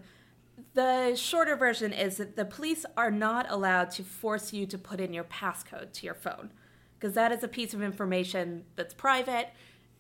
the 0.74 1.16
shorter 1.16 1.56
version 1.56 1.94
is 1.94 2.18
that 2.18 2.36
the 2.36 2.46
police 2.46 2.86
are 2.98 3.12
not 3.12 3.50
allowed 3.50 3.92
to 3.92 4.04
force 4.04 4.54
you 4.54 4.66
to 4.68 4.78
put 4.78 5.00
in 5.00 5.14
your 5.14 5.24
passcode 5.24 5.94
to 5.94 6.06
your 6.06 6.14
phone 6.14 6.52
because 7.00 7.16
that 7.16 7.32
is 7.32 7.44
a 7.44 7.48
piece 7.48 7.74
of 7.74 7.82
information 7.82 8.66
that's 8.76 8.94
private. 8.94 9.50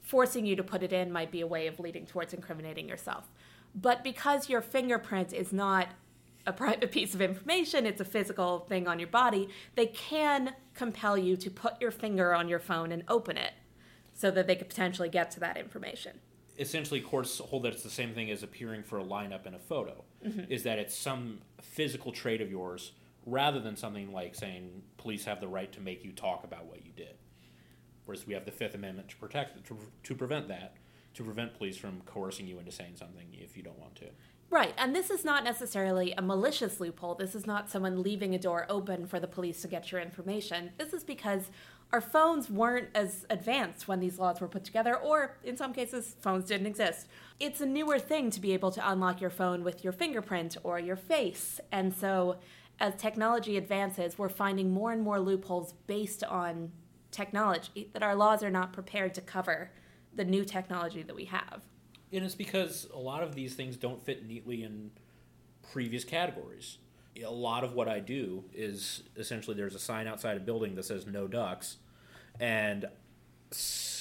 Forcing 0.02 0.45
you 0.45 0.56
to 0.56 0.63
put 0.63 0.84
it 0.84 0.91
in 0.91 1.12
might 1.12 1.32
be 1.32 1.41
a 1.41 1.47
way 1.47 1.67
of 1.67 1.80
leading 1.80 2.06
towards 2.06 2.34
incriminating 2.34 2.88
yourself. 2.88 3.32
But 3.74 4.04
because 4.04 4.50
your 4.50 4.62
fingerprint 4.62 5.34
is 5.34 5.54
not 5.54 5.88
a 6.45 6.54
private 6.54 6.91
piece 6.91 7.13
of 7.13 7.21
information, 7.21 7.86
it's 7.86 8.01
a 8.01 8.06
physical 8.06 8.60
thing 8.60 8.88
on 8.88 8.99
your 8.99 9.08
body, 9.08 9.49
they 9.75 9.88
can 9.88 10.54
compel 10.73 11.17
you 11.17 11.36
to 11.38 11.49
put 11.49 11.80
your 11.82 11.91
finger 11.91 12.34
on 12.34 12.47
your 12.47 12.60
phone 12.60 12.91
and 12.91 13.04
open 13.08 13.38
it 13.38 13.54
so 14.13 14.32
that 14.32 14.47
they 14.47 14.56
could 14.56 14.69
potentially 14.69 15.10
get 15.10 15.32
to 15.32 15.39
that 15.39 15.58
information. 15.58 16.19
Essentially, 16.60 16.99
courts 16.99 17.39
hold 17.39 17.63
that 17.63 17.73
it's 17.73 17.84
the 17.84 17.89
same 17.89 18.13
thing 18.13 18.30
as 18.30 18.43
appearing 18.43 18.84
for 18.84 18.99
a 18.99 19.04
lineup 19.04 19.45
in 19.45 19.54
a 19.54 19.60
photo, 19.60 20.04
mm-hmm. 20.25 20.51
is 20.51 20.63
that 20.63 20.77
it's 20.77 20.95
some 20.95 21.39
physical 21.62 22.12
trait 22.12 22.41
of 22.41 22.51
yours 22.51 22.91
rather 23.25 23.60
than 23.60 23.75
something 23.75 24.12
like 24.12 24.36
saying 24.36 24.82
police 24.97 25.25
have 25.25 25.39
the 25.39 25.47
right 25.47 25.71
to 25.71 25.80
make 25.80 26.04
you 26.04 26.12
talk 26.12 26.43
about 26.43 26.65
what 26.65 26.86
you 26.86 26.91
did. 26.95 27.15
Whereas 28.06 28.25
we 28.27 28.34
have 28.34 28.45
the 28.45 28.51
Fifth 28.51 28.75
Amendment 28.75 29.10
to 29.10 29.15
protect 29.15 29.65
to, 29.67 29.77
to 30.04 30.15
prevent 30.15 30.47
that, 30.47 30.75
to 31.13 31.23
prevent 31.23 31.58
police 31.58 31.77
from 31.77 32.01
coercing 32.06 32.47
you 32.47 32.60
into 32.60 32.71
saying 32.71 32.95
something 32.95 33.27
if 33.32 33.56
you 33.56 33.63
don't 33.63 33.80
want 33.80 33.95
to. 33.95 34.06
Right, 34.52 34.74
and 34.78 34.94
this 34.94 35.10
is 35.10 35.24
not 35.24 35.46
necessarily 35.46 36.12
a 36.12 36.22
malicious 36.22 36.82
loophole. 36.82 37.16
This 37.16 37.36
is 37.36 37.48
not 37.48 37.70
someone 37.70 38.04
leaving 38.04 38.36
a 38.36 38.38
door 38.38 38.66
open 38.68 39.08
for 39.08 39.18
the 39.18 39.28
police 39.28 39.62
to 39.62 39.70
get 39.70 39.94
your 39.94 40.02
information. 40.02 40.72
This 40.78 40.92
is 40.92 41.06
because 41.06 41.50
our 41.94 42.02
phones 42.02 42.50
weren't 42.50 42.90
as 42.94 43.26
advanced 43.30 43.88
when 43.88 44.02
these 44.02 44.20
laws 44.20 44.42
were 44.42 44.50
put 44.50 44.66
together, 44.66 44.94
or 44.98 45.38
in 45.46 45.56
some 45.56 45.72
cases, 45.72 46.18
phones 46.20 46.44
didn't 46.44 46.68
exist. 46.68 47.08
It's 47.40 47.62
a 47.62 47.66
newer 47.66 47.98
thing 47.98 48.30
to 48.30 48.42
be 48.42 48.52
able 48.52 48.72
to 48.72 48.92
unlock 48.92 49.22
your 49.22 49.30
phone 49.30 49.64
with 49.64 49.86
your 49.86 49.94
fingerprint 49.94 50.58
or 50.64 50.78
your 50.80 50.98
face. 50.98 51.62
And 51.72 51.94
so, 51.94 52.36
as 52.78 52.96
technology 52.98 53.56
advances, 53.56 54.18
we're 54.18 54.28
finding 54.28 54.72
more 54.72 54.92
and 54.92 55.02
more 55.02 55.22
loopholes 55.22 55.76
based 55.88 56.26
on 56.26 56.74
technology 57.10 57.90
that 57.94 58.04
our 58.04 58.16
laws 58.16 58.44
are 58.44 58.52
not 58.52 58.74
prepared 58.74 59.14
to 59.14 59.22
cover 59.22 59.72
the 60.14 60.26
new 60.26 60.44
technology 60.44 61.04
that 61.04 61.16
we 61.16 61.26
have 61.26 61.62
and 62.13 62.26
it's 62.26 62.36
because 62.36 62.88
a 62.93 63.00
lot 63.00 63.24
of 63.24 63.36
these 63.36 63.54
things 63.56 63.78
don't 63.78 64.04
fit 64.04 64.26
neatly 64.28 64.63
in 64.63 64.91
previous 65.71 66.04
categories. 66.04 66.78
A 67.24 67.30
lot 67.30 67.63
of 67.63 67.74
what 67.74 67.88
I 67.88 68.00
do 68.00 68.43
is 68.54 69.04
essentially 69.17 69.56
there's 69.56 69.76
a 69.76 69.80
sign 69.80 70.08
outside 70.08 70.38
a 70.38 70.39
building 70.39 70.76
that 70.76 70.84
says 70.84 71.06
no 71.06 71.28
ducks, 71.28 71.78
and 72.39 72.86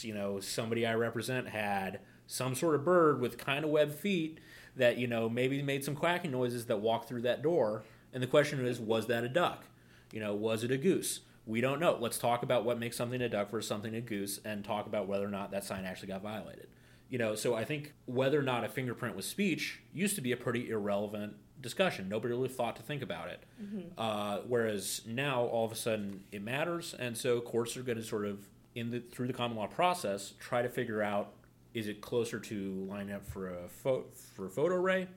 you 0.03 0.15
know 0.15 0.41
somebody 0.41 0.87
I 0.87 0.95
represent 0.95 1.49
had 1.49 2.01
some 2.27 2.55
sort 2.55 2.77
of 2.77 2.85
bird 2.85 3.21
with 3.21 3.37
kind 3.37 3.65
of 3.65 3.71
webbed 3.71 3.95
feet 3.95 4.39
that 4.77 4.97
you 4.97 5.07
know 5.07 5.29
maybe 5.29 5.61
made 5.63 5.85
some 5.85 5.97
quacking 5.97 6.31
noises 6.31 6.67
that 6.67 6.81
walked 6.81 7.09
through 7.09 7.23
that 7.23 7.43
door. 7.43 7.83
And 8.13 8.23
the 8.23 8.29
question 8.29 8.65
is, 8.65 8.81
was 8.81 9.07
that 9.07 9.23
a 9.23 9.29
duck? 9.29 9.65
You 10.13 10.21
know, 10.21 10.35
was 10.35 10.65
it 10.65 10.71
a 10.71 10.77
goose? 10.77 11.21
We 11.47 11.61
don't 11.61 11.81
know. 11.81 11.97
Let's 12.01 12.19
talk 12.19 12.43
about 12.43 12.65
what 12.65 12.79
makes 12.79 12.97
something 12.97 13.21
a 13.21 13.29
duck 13.29 13.51
versus 13.51 13.69
something 13.69 13.95
a 13.95 14.01
goose, 14.01 14.41
and 14.45 14.65
talk 14.65 14.87
about 14.87 15.09
whether 15.09 15.25
or 15.25 15.31
not 15.31 15.51
that 15.51 15.65
sign 15.65 15.85
actually 15.85 16.09
got 16.09 16.23
violated. 16.23 16.69
You 17.11 17.19
know, 17.19 17.35
so 17.35 17.55
I 17.55 17.65
think 17.65 17.93
whether 18.07 18.39
or 18.39 18.43
not 18.43 18.65
a 18.65 18.69
fingerprint 18.69 19.17
was 19.17 19.27
speech 19.27 19.81
used 19.93 20.15
to 20.15 20.23
be 20.23 20.33
a 20.33 20.37
pretty 20.37 20.71
irrelevant 20.71 21.35
discussion. 21.61 22.09
Nobody 22.09 22.33
really 22.33 22.49
thought 22.49 22.77
to 22.77 22.83
think 22.83 23.03
about 23.03 23.29
it. 23.29 23.43
Mm-hmm. 23.63 23.81
Uh, 23.99 24.39
whereas 24.47 25.03
now, 25.07 25.43
all 25.43 25.65
of 25.67 25.73
a 25.73 25.77
sudden, 25.77 26.25
it 26.33 26.43
matters, 26.43 26.95
and 26.99 27.17
so 27.17 27.41
courts 27.41 27.77
are 27.77 27.83
going 27.83 27.99
to 27.99 28.05
sort 28.05 28.27
of, 28.27 28.47
in 28.75 28.91
the 28.91 29.01
through 29.01 29.27
the 29.27 29.33
common 29.33 29.57
law 29.57 29.67
process, 29.67 30.35
try 30.39 30.63
to 30.63 30.69
figure 30.69 31.03
out 31.03 31.33
is 31.75 31.87
it 31.87 32.01
closer 32.01 32.41
to 32.41 32.87
lining 32.89 33.15
up 33.15 33.25
for 33.27 33.49
a 33.49 33.69
fo- 33.69 34.07
for 34.35 34.47
a 34.47 34.51
photo 34.51 34.75
array, 34.77 35.09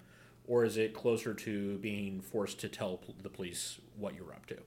or 0.47 0.65
is 0.65 0.77
it 0.77 0.93
closer 0.93 1.33
to 1.33 1.77
being 1.77 2.21
forced 2.21 2.59
to 2.59 2.69
tell 2.69 2.99
the 3.21 3.29
police 3.29 3.79
what 3.97 4.15
you're 4.15 4.31
up 4.33 4.45
to? 4.47 4.57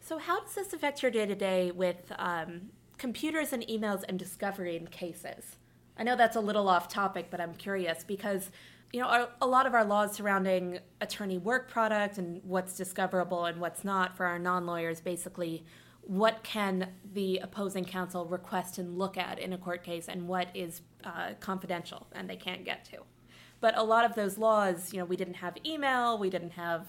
So, 0.00 0.18
how 0.18 0.40
does 0.40 0.54
this 0.54 0.72
affect 0.72 1.02
your 1.02 1.10
day 1.10 1.26
to 1.26 1.34
day 1.34 1.70
with 1.70 2.12
um, 2.18 2.70
computers 2.96 3.52
and 3.52 3.62
emails 3.68 4.04
and 4.08 4.18
discovery 4.18 4.76
in 4.76 4.86
cases? 4.88 5.56
I 5.98 6.02
know 6.04 6.16
that's 6.16 6.36
a 6.36 6.40
little 6.40 6.68
off 6.68 6.88
topic, 6.88 7.26
but 7.30 7.40
I'm 7.40 7.54
curious 7.54 8.04
because 8.04 8.50
you 8.92 9.00
know, 9.00 9.06
our, 9.06 9.28
a 9.42 9.46
lot 9.46 9.66
of 9.66 9.74
our 9.74 9.84
laws 9.84 10.14
surrounding 10.14 10.78
attorney 11.00 11.38
work 11.38 11.68
product 11.68 12.18
and 12.18 12.40
what's 12.44 12.76
discoverable 12.76 13.44
and 13.44 13.60
what's 13.60 13.84
not 13.84 14.16
for 14.16 14.24
our 14.24 14.38
non 14.38 14.64
lawyers 14.64 15.00
basically 15.00 15.64
what 16.02 16.42
can 16.42 16.88
the 17.12 17.38
opposing 17.42 17.84
counsel 17.84 18.24
request 18.24 18.78
and 18.78 18.96
look 18.96 19.18
at 19.18 19.38
in 19.38 19.52
a 19.52 19.58
court 19.58 19.84
case 19.84 20.08
and 20.08 20.26
what 20.26 20.48
is 20.54 20.80
uh, 21.04 21.32
confidential 21.38 22.06
and 22.12 22.30
they 22.30 22.36
can't 22.36 22.64
get 22.64 22.82
to. 22.86 22.96
But 23.60 23.76
a 23.76 23.82
lot 23.82 24.06
of 24.06 24.14
those 24.14 24.38
laws, 24.38 24.92
you 24.92 25.00
know, 25.00 25.04
we 25.04 25.16
didn't 25.16 25.34
have 25.34 25.58
email, 25.66 26.16
we 26.16 26.30
didn't 26.30 26.52
have 26.52 26.86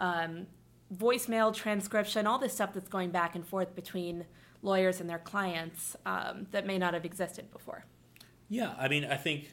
um, 0.00 0.48
voicemail 0.92 1.54
transcription, 1.54 2.26
all 2.26 2.38
this 2.38 2.54
stuff 2.54 2.72
that's 2.74 2.88
going 2.88 3.10
back 3.10 3.36
and 3.36 3.46
forth 3.46 3.76
between 3.76 4.24
lawyers 4.62 5.00
and 5.00 5.08
their 5.08 5.18
clients 5.20 5.94
um, 6.04 6.48
that 6.50 6.66
may 6.66 6.76
not 6.76 6.92
have 6.92 7.04
existed 7.04 7.52
before. 7.52 7.84
Yeah, 8.48 8.74
I 8.78 8.88
mean, 8.88 9.04
I 9.04 9.16
think 9.16 9.50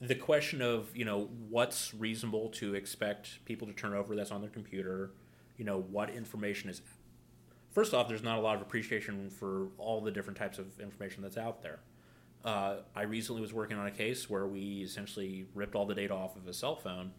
the 0.00 0.14
question 0.14 0.62
of 0.62 0.96
you 0.96 1.04
know 1.04 1.28
what's 1.48 1.94
reasonable 1.94 2.48
to 2.50 2.74
expect 2.74 3.44
people 3.44 3.66
to 3.68 3.72
turn 3.72 3.94
over 3.94 4.14
that's 4.16 4.30
on 4.30 4.40
their 4.40 4.50
computer, 4.50 5.12
you 5.56 5.64
know 5.64 5.80
what 5.80 6.10
information 6.10 6.70
is. 6.70 6.82
First 7.70 7.94
off, 7.94 8.08
there's 8.08 8.22
not 8.22 8.38
a 8.38 8.40
lot 8.40 8.56
of 8.56 8.62
appreciation 8.62 9.30
for 9.30 9.68
all 9.78 10.00
the 10.00 10.10
different 10.10 10.38
types 10.38 10.58
of 10.58 10.78
information 10.78 11.22
that's 11.22 11.38
out 11.38 11.62
there. 11.62 11.80
Uh, 12.44 12.78
I 12.94 13.02
recently 13.02 13.40
was 13.40 13.52
working 13.52 13.78
on 13.78 13.86
a 13.86 13.90
case 13.90 14.28
where 14.28 14.46
we 14.46 14.82
essentially 14.82 15.46
ripped 15.54 15.74
all 15.74 15.86
the 15.86 15.94
data 15.94 16.12
off 16.12 16.36
of 16.36 16.46
a 16.46 16.52
cell 16.52 16.76
phone, 16.76 17.12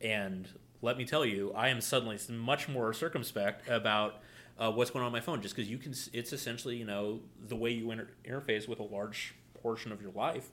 and 0.00 0.48
let 0.80 0.96
me 0.96 1.04
tell 1.04 1.26
you, 1.26 1.52
I 1.54 1.68
am 1.68 1.80
suddenly 1.80 2.18
much 2.30 2.68
more 2.68 2.92
circumspect 2.92 3.68
about 3.68 4.22
uh, 4.58 4.70
what's 4.70 4.90
going 4.90 5.02
on, 5.02 5.06
on 5.06 5.12
my 5.12 5.20
phone, 5.20 5.42
just 5.42 5.54
because 5.54 5.70
you 5.70 5.78
can. 5.78 5.94
It's 6.12 6.32
essentially 6.32 6.76
you 6.76 6.84
know 6.84 7.20
the 7.46 7.56
way 7.56 7.70
you 7.70 7.90
inter- 7.90 8.10
interface 8.26 8.68
with 8.68 8.78
a 8.80 8.84
large 8.84 9.34
portion 9.62 9.92
of 9.92 10.00
your 10.02 10.12
life 10.12 10.48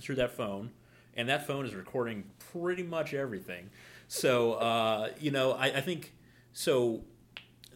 through 0.00 0.16
that 0.16 0.32
phone, 0.32 0.70
and 1.14 1.28
that 1.28 1.46
phone 1.46 1.64
is 1.66 1.74
recording 1.74 2.24
pretty 2.52 2.82
much 2.82 3.14
everything. 3.14 3.70
So 4.08 4.54
uh, 4.54 5.10
you 5.18 5.30
know, 5.30 5.52
I, 5.52 5.66
I 5.66 5.80
think 5.80 6.14
so 6.52 7.04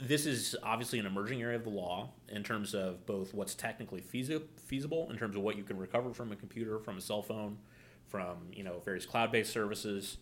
this 0.00 0.26
is 0.26 0.56
obviously 0.62 0.98
an 0.98 1.06
emerging 1.06 1.40
area 1.40 1.56
of 1.56 1.64
the 1.64 1.70
law 1.70 2.10
in 2.28 2.42
terms 2.42 2.74
of 2.74 3.06
both 3.06 3.32
what's 3.32 3.54
technically 3.54 4.00
feasible 4.00 5.08
in 5.10 5.16
terms 5.16 5.36
of 5.36 5.42
what 5.42 5.56
you 5.56 5.62
can 5.62 5.78
recover 5.78 6.12
from 6.12 6.32
a 6.32 6.36
computer, 6.36 6.78
from 6.78 6.98
a 6.98 7.00
cell 7.00 7.22
phone, 7.22 7.58
from 8.06 8.38
you 8.52 8.64
know 8.64 8.80
various 8.84 9.06
cloud-based 9.06 9.52
services. 9.52 10.18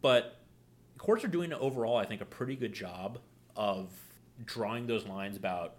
But 0.00 0.38
courts 0.98 1.24
are 1.24 1.28
doing 1.28 1.52
overall, 1.52 1.96
I 1.96 2.04
think, 2.04 2.20
a 2.20 2.26
pretty 2.26 2.56
good 2.56 2.72
job 2.72 3.18
of 3.56 3.90
drawing 4.44 4.86
those 4.86 5.06
lines 5.06 5.36
about 5.36 5.74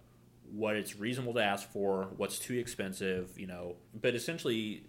what 0.54 0.76
it's 0.76 0.96
reasonable 0.96 1.34
to 1.34 1.42
ask 1.42 1.70
for, 1.70 2.08
what's 2.16 2.38
too 2.38 2.54
expensive, 2.54 3.38
you 3.38 3.46
know. 3.46 3.76
But 3.98 4.14
essentially, 4.14 4.84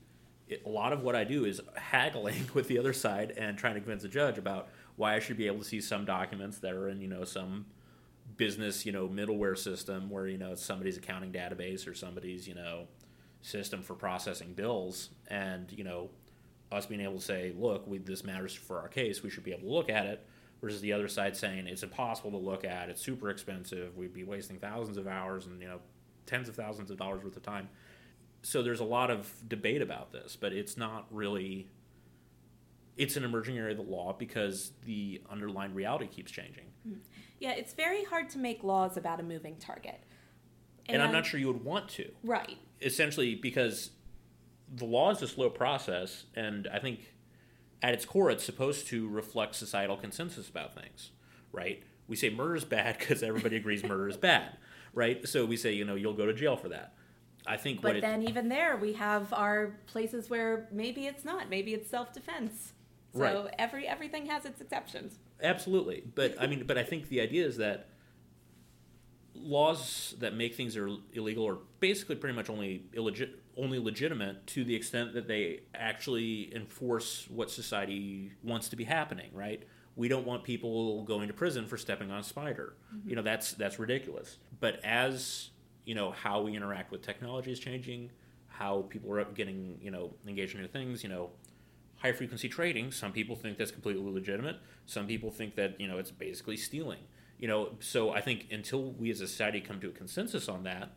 it, 0.48 0.64
a 0.66 0.70
lot 0.70 0.94
of 0.94 1.04
what 1.04 1.16
I 1.16 1.24
do 1.24 1.46
is 1.46 1.62
haggling 1.76 2.50
with 2.54 2.68
the 2.68 2.78
other 2.78 2.94
side 2.94 3.32
and 3.38 3.58
trying 3.58 3.76
to 3.76 3.80
convince 3.80 4.04
the 4.04 4.10
judge 4.10 4.38
about 4.38 4.68
why 4.96 5.16
I 5.16 5.20
should 5.20 5.38
be 5.38 5.48
able 5.48 5.60
to 5.60 5.66
see 5.66 5.82
some 5.82 6.06
documents 6.06 6.60
that 6.60 6.74
are 6.74 6.90
in 6.90 7.02
you 7.02 7.08
know 7.08 7.24
some 7.24 7.66
business, 8.38 8.86
you 8.86 8.92
know, 8.92 9.08
middleware 9.08 9.58
system 9.58 10.10
where 10.10 10.28
you 10.28 10.38
know 10.38 10.52
it's 10.52 10.64
somebody's 10.64 10.98
accounting 10.98 11.32
database 11.32 11.88
or 11.88 11.94
somebody's 11.94 12.48
you 12.48 12.56
know 12.56 12.88
system 13.42 13.82
for 13.82 13.94
processing 13.94 14.54
bills, 14.54 15.10
and 15.30 15.72
you 15.72 15.84
know 15.84 16.10
us 16.74 16.86
being 16.86 17.02
able 17.02 17.16
to 17.16 17.22
say, 17.22 17.54
look, 17.58 17.88
we, 17.88 18.00
this 18.00 18.24
matters 18.24 18.54
for 18.54 18.80
our 18.80 18.88
case, 18.88 19.22
we 19.22 19.30
should 19.30 19.44
be 19.44 19.52
able 19.52 19.68
to 19.68 19.74
look 19.74 19.90
at 19.90 20.06
it. 20.08 20.26
Versus 20.64 20.80
the 20.80 20.94
other 20.94 21.10
side 21.10 21.36
saying 21.36 21.68
it's 21.68 21.84
impossible 21.84 22.32
to 22.32 22.38
look 22.38 22.64
at, 22.64 22.88
it's 22.88 23.02
super 23.02 23.30
expensive, 23.30 23.98
we'd 23.98 24.14
be 24.14 24.24
wasting 24.24 24.60
thousands 24.60 24.96
of 24.96 25.08
hours 25.08 25.46
and 25.46 25.62
you 25.62 25.68
know 25.68 25.80
tens 26.26 26.48
of 26.48 26.56
thousands 26.56 26.90
of 26.90 26.98
dollars 26.98 27.22
worth 27.22 27.36
of 27.36 27.44
time. 27.44 27.68
So 28.44 28.64
there's 28.64 28.80
a 28.80 28.86
lot 28.86 29.12
of 29.12 29.30
debate 29.48 29.82
about 29.82 30.14
this, 30.14 30.38
but 30.38 30.54
it's 30.54 30.78
not 30.78 31.06
really 31.12 31.68
it's 32.96 33.18
an 33.18 33.24
emerging 33.24 33.58
area 33.58 33.72
of 33.72 33.78
the 33.78 33.92
law 33.92 34.14
because 34.18 34.72
the 34.86 35.22
underlying 35.30 35.74
reality 35.74 36.08
keeps 36.08 36.32
changing. 36.32 36.66
Hmm. 36.88 36.94
Yeah, 37.40 37.52
it's 37.52 37.74
very 37.74 38.06
hard 38.06 38.30
to 38.30 38.38
make 38.38 38.64
laws 38.64 38.96
about 38.98 39.20
a 39.20 39.24
moving 39.24 39.58
target. 39.58 40.00
And, 40.86 40.96
and 40.96 41.04
I'm 41.04 41.12
not 41.12 41.26
sure 41.26 41.40
you 41.40 41.48
would 41.48 41.64
want 41.64 41.90
to. 41.90 42.10
Right. 42.24 42.58
Essentially, 42.82 43.36
because 43.36 43.92
the 44.74 44.86
law 44.86 45.12
is 45.12 45.22
a 45.22 45.28
slow 45.28 45.50
process, 45.50 46.26
and 46.36 46.68
I 46.72 46.80
think 46.80 47.13
at 47.84 47.94
its 47.94 48.06
core, 48.06 48.32
it's 48.32 48.46
supposed 48.46 48.88
to 48.88 49.08
reflect 49.10 49.56
societal 49.56 49.98
consensus 49.98 50.50
about 50.50 50.74
things, 50.74 51.12
right? 51.52 51.84
We 52.08 52.16
say 52.16 52.30
murder 52.30 52.56
is 52.56 52.64
bad 52.64 52.98
because 53.00 53.22
everybody 53.22 53.58
agrees 53.58 53.84
murder 53.84 54.08
is 54.08 54.18
bad, 54.18 54.58
right? 54.94 55.28
So 55.28 55.46
we 55.46 55.58
say, 55.58 55.74
you 55.74 55.86
know, 55.86 55.96
you'll 55.96 56.14
go 56.14 56.26
to 56.26 56.34
jail 56.34 56.56
for 56.56 56.70
that. 56.70 56.94
I 57.46 57.58
think. 57.58 57.82
But 57.82 58.00
then, 58.00 58.24
it, 58.24 58.30
even 58.30 58.48
there, 58.48 58.78
we 58.78 58.94
have 58.94 59.34
our 59.34 59.76
places 59.86 60.30
where 60.30 60.70
maybe 60.72 61.08
it's 61.08 61.26
not. 61.26 61.50
Maybe 61.50 61.74
it's 61.74 61.90
self 61.90 62.14
defense. 62.14 62.72
So 63.14 63.20
right. 63.20 63.54
every 63.60 63.86
everything 63.86 64.28
has 64.28 64.46
its 64.46 64.62
exceptions. 64.62 65.20
Absolutely, 65.42 66.04
but 66.16 66.36
I 66.40 66.48
mean, 66.48 66.64
but 66.66 66.78
I 66.78 66.84
think 66.84 67.10
the 67.10 67.20
idea 67.20 67.46
is 67.46 67.58
that 67.58 67.90
laws 69.36 70.16
that 70.20 70.36
make 70.36 70.56
things 70.56 70.76
illegal 70.76 71.48
are 71.48 71.58
basically 71.80 72.16
pretty 72.16 72.36
much 72.36 72.50
only 72.50 72.86
illegit- 72.94 73.36
only 73.58 73.80
legitimate 73.80 74.46
to 74.48 74.64
the 74.64 74.76
extent 74.76 75.14
that 75.14 75.28
they 75.28 75.62
actually 75.74 76.54
enforce 76.56 77.28
what 77.30 77.52
society 77.52 78.32
wants 78.44 78.70
to 78.70 78.76
be 78.76 78.84
happening. 78.84 79.32
Right? 79.34 79.64
We 79.96 80.08
don't 80.08 80.26
want 80.26 80.44
people 80.44 81.04
going 81.04 81.28
to 81.28 81.34
prison 81.34 81.68
for 81.68 81.78
stepping 81.78 82.12
on 82.12 82.20
a 82.20 82.24
spider. 82.24 82.74
Mm-hmm. 82.94 83.10
You 83.10 83.16
know, 83.16 83.22
that's 83.22 83.54
that's 83.54 83.80
ridiculous. 83.80 84.38
But 84.60 84.84
as 84.84 85.50
you 85.86 85.96
know, 85.96 86.12
how 86.12 86.42
we 86.42 86.56
interact 86.56 86.92
with 86.92 87.02
technology 87.02 87.52
is 87.52 87.60
changing. 87.60 88.12
How 88.48 88.86
people 88.90 89.12
are 89.12 89.24
getting 89.26 89.80
you 89.82 89.92
know 89.92 90.14
engaged 90.28 90.56
in 90.56 90.62
new 90.62 90.68
things. 90.68 91.04
You 91.04 91.10
know 91.10 91.32
high 92.04 92.12
frequency 92.12 92.50
trading, 92.50 92.92
some 92.92 93.14
people 93.14 93.36
think 93.36 93.58
that's 93.58 93.72
completely 93.72 94.12
legitimate. 94.12 94.58
Some 94.86 95.08
people 95.08 95.32
think 95.32 95.56
that 95.56 95.80
you 95.80 95.88
know 95.88 95.98
it's 95.98 96.12
basically 96.12 96.58
stealing. 96.58 97.00
You 97.40 97.48
know, 97.48 97.70
so 97.80 98.12
I 98.12 98.22
think 98.22 98.48
until 98.52 98.92
we 98.92 99.10
as 99.12 99.22
a 99.22 99.28
society 99.28 99.60
come 99.60 99.80
to 99.82 99.90
a 99.90 99.92
consensus 99.92 100.48
on 100.48 100.64
that, 100.64 100.92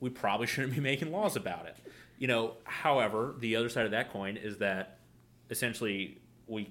we 0.00 0.10
probably 0.10 0.46
shouldn't 0.46 0.74
be 0.74 0.80
making 0.80 1.12
laws 1.12 1.36
about 1.36 1.66
it. 1.66 1.76
You 2.18 2.28
know, 2.28 2.54
however, 2.64 3.34
the 3.38 3.56
other 3.56 3.68
side 3.68 3.84
of 3.84 3.90
that 3.92 4.12
coin 4.12 4.36
is 4.36 4.58
that 4.58 4.98
essentially 5.50 6.18
we 6.46 6.70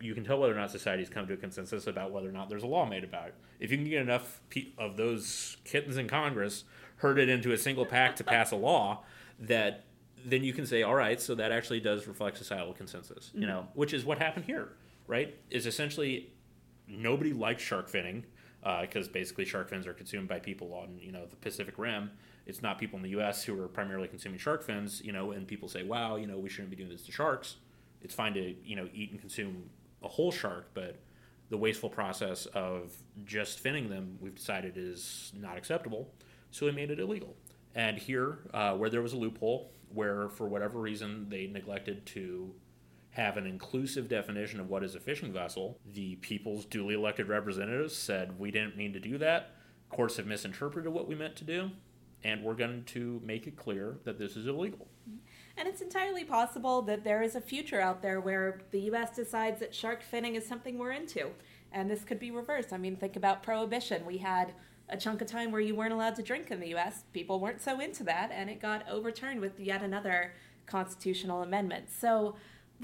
you 0.00 0.14
can 0.14 0.24
tell 0.24 0.38
whether 0.38 0.52
or 0.52 0.58
not 0.58 0.70
society's 0.70 1.08
come 1.08 1.26
to 1.26 1.34
a 1.34 1.36
consensus 1.36 1.86
about 1.86 2.10
whether 2.10 2.28
or 2.28 2.32
not 2.32 2.48
there's 2.48 2.62
a 2.62 2.66
law 2.66 2.84
made 2.84 3.04
about 3.04 3.28
it. 3.28 3.34
If 3.60 3.70
you 3.70 3.78
can 3.78 3.88
get 3.88 4.02
enough 4.02 4.40
of 4.76 4.96
those 4.96 5.56
kittens 5.64 5.96
in 5.96 6.08
Congress 6.08 6.64
herded 6.96 7.28
into 7.28 7.52
a 7.52 7.56
single 7.56 7.86
pack 7.86 8.16
to 8.16 8.24
pass 8.24 8.50
a 8.50 8.56
law 8.56 9.04
that 9.38 9.84
then 10.24 10.42
you 10.42 10.52
can 10.52 10.66
say, 10.66 10.82
all 10.82 10.94
right, 10.94 11.20
so 11.20 11.34
that 11.34 11.52
actually 11.52 11.80
does 11.80 12.06
reflect 12.06 12.38
societal 12.38 12.72
consensus, 12.72 13.30
you 13.34 13.40
mm-hmm. 13.40 13.50
know, 13.50 13.68
which 13.74 13.92
is 13.92 14.04
what 14.04 14.18
happened 14.18 14.46
here, 14.46 14.68
right? 15.06 15.34
Is 15.50 15.66
essentially 15.66 16.32
nobody 16.88 17.32
likes 17.32 17.62
shark 17.62 17.90
finning 17.90 18.24
because 18.80 19.08
uh, 19.08 19.12
basically 19.12 19.44
shark 19.44 19.68
fins 19.68 19.86
are 19.86 19.92
consumed 19.92 20.28
by 20.28 20.38
people 20.38 20.72
on 20.72 20.98
you 20.98 21.12
know 21.12 21.26
the 21.26 21.36
Pacific 21.36 21.78
Rim. 21.78 22.10
It's 22.46 22.62
not 22.62 22.78
people 22.78 22.96
in 22.96 23.02
the 23.02 23.10
U.S. 23.10 23.44
who 23.44 23.60
are 23.62 23.68
primarily 23.68 24.08
consuming 24.08 24.38
shark 24.38 24.62
fins, 24.62 25.02
you 25.02 25.12
know, 25.12 25.32
and 25.32 25.46
people 25.46 25.68
say, 25.68 25.82
wow, 25.82 26.16
you 26.16 26.26
know, 26.26 26.38
we 26.38 26.48
shouldn't 26.48 26.70
be 26.70 26.76
doing 26.76 26.90
this 26.90 27.02
to 27.06 27.12
sharks. 27.12 27.56
It's 28.02 28.14
fine 28.14 28.34
to 28.34 28.54
you 28.64 28.76
know 28.76 28.88
eat 28.94 29.10
and 29.10 29.20
consume 29.20 29.70
a 30.02 30.08
whole 30.08 30.32
shark, 30.32 30.70
but 30.74 30.98
the 31.50 31.56
wasteful 31.56 31.90
process 31.90 32.46
of 32.46 32.94
just 33.24 33.62
finning 33.62 33.88
them, 33.88 34.18
we've 34.20 34.34
decided 34.34 34.74
is 34.76 35.32
not 35.38 35.56
acceptable. 35.58 36.10
So 36.50 36.66
we 36.66 36.72
made 36.72 36.90
it 36.90 36.98
illegal. 36.98 37.36
And 37.74 37.98
here, 37.98 38.38
uh, 38.52 38.74
where 38.74 38.88
there 38.88 39.02
was 39.02 39.12
a 39.12 39.16
loophole, 39.16 39.72
where 39.92 40.28
for 40.28 40.46
whatever 40.46 40.80
reason 40.80 41.28
they 41.28 41.46
neglected 41.46 42.06
to 42.06 42.54
have 43.14 43.36
an 43.36 43.46
inclusive 43.46 44.08
definition 44.08 44.58
of 44.58 44.68
what 44.68 44.82
is 44.82 44.96
a 44.96 45.00
fishing 45.00 45.32
vessel, 45.32 45.78
the 45.92 46.16
people's 46.16 46.64
duly 46.64 46.94
elected 46.94 47.28
representatives 47.28 47.94
said, 47.96 48.38
We 48.40 48.50
didn't 48.50 48.76
mean 48.76 48.92
to 48.92 48.98
do 48.98 49.18
that. 49.18 49.52
Courts 49.88 50.16
have 50.16 50.26
misinterpreted 50.26 50.92
what 50.92 51.06
we 51.06 51.14
meant 51.14 51.36
to 51.36 51.44
do, 51.44 51.70
and 52.24 52.42
we're 52.42 52.54
going 52.54 52.82
to 52.86 53.22
make 53.24 53.46
it 53.46 53.56
clear 53.56 53.98
that 54.02 54.18
this 54.18 54.36
is 54.36 54.48
illegal. 54.48 54.88
And 55.56 55.68
it's 55.68 55.80
entirely 55.80 56.24
possible 56.24 56.82
that 56.82 57.04
there 57.04 57.22
is 57.22 57.36
a 57.36 57.40
future 57.40 57.80
out 57.80 58.02
there 58.02 58.20
where 58.20 58.62
the 58.72 58.80
U.S. 58.80 59.14
decides 59.14 59.60
that 59.60 59.72
shark 59.72 60.02
finning 60.02 60.34
is 60.34 60.44
something 60.44 60.76
we're 60.76 60.90
into. 60.90 61.30
And 61.70 61.88
this 61.88 62.02
could 62.02 62.18
be 62.18 62.32
reversed. 62.32 62.72
I 62.72 62.78
mean, 62.78 62.96
think 62.96 63.14
about 63.14 63.44
prohibition. 63.44 64.04
We 64.04 64.18
had 64.18 64.54
a 64.88 64.96
chunk 64.96 65.22
of 65.22 65.28
time 65.28 65.52
where 65.52 65.60
you 65.60 65.76
weren't 65.76 65.92
allowed 65.92 66.16
to 66.16 66.22
drink 66.22 66.50
in 66.50 66.58
the 66.58 66.74
US. 66.74 67.04
People 67.12 67.38
weren't 67.38 67.62
so 67.62 67.78
into 67.78 68.02
that, 68.04 68.32
and 68.32 68.50
it 68.50 68.60
got 68.60 68.88
overturned 68.88 69.40
with 69.40 69.60
yet 69.60 69.82
another 69.82 70.32
constitutional 70.66 71.42
amendment. 71.42 71.90
So 71.90 72.34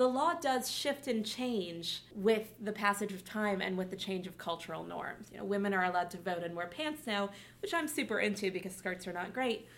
the 0.00 0.08
law 0.08 0.32
does 0.32 0.70
shift 0.70 1.08
and 1.08 1.26
change 1.26 2.02
with 2.14 2.54
the 2.58 2.72
passage 2.72 3.12
of 3.12 3.22
time 3.22 3.60
and 3.60 3.76
with 3.76 3.90
the 3.90 3.96
change 3.96 4.26
of 4.26 4.38
cultural 4.38 4.82
norms. 4.82 5.28
You 5.30 5.38
know, 5.38 5.44
women 5.44 5.74
are 5.74 5.84
allowed 5.84 6.10
to 6.12 6.16
vote 6.16 6.42
and 6.42 6.56
wear 6.56 6.68
pants 6.68 7.06
now, 7.06 7.28
which 7.60 7.74
I'm 7.74 7.86
super 7.86 8.18
into 8.18 8.50
because 8.50 8.74
skirts 8.74 9.06
are 9.06 9.12
not 9.12 9.34
great. 9.34 9.68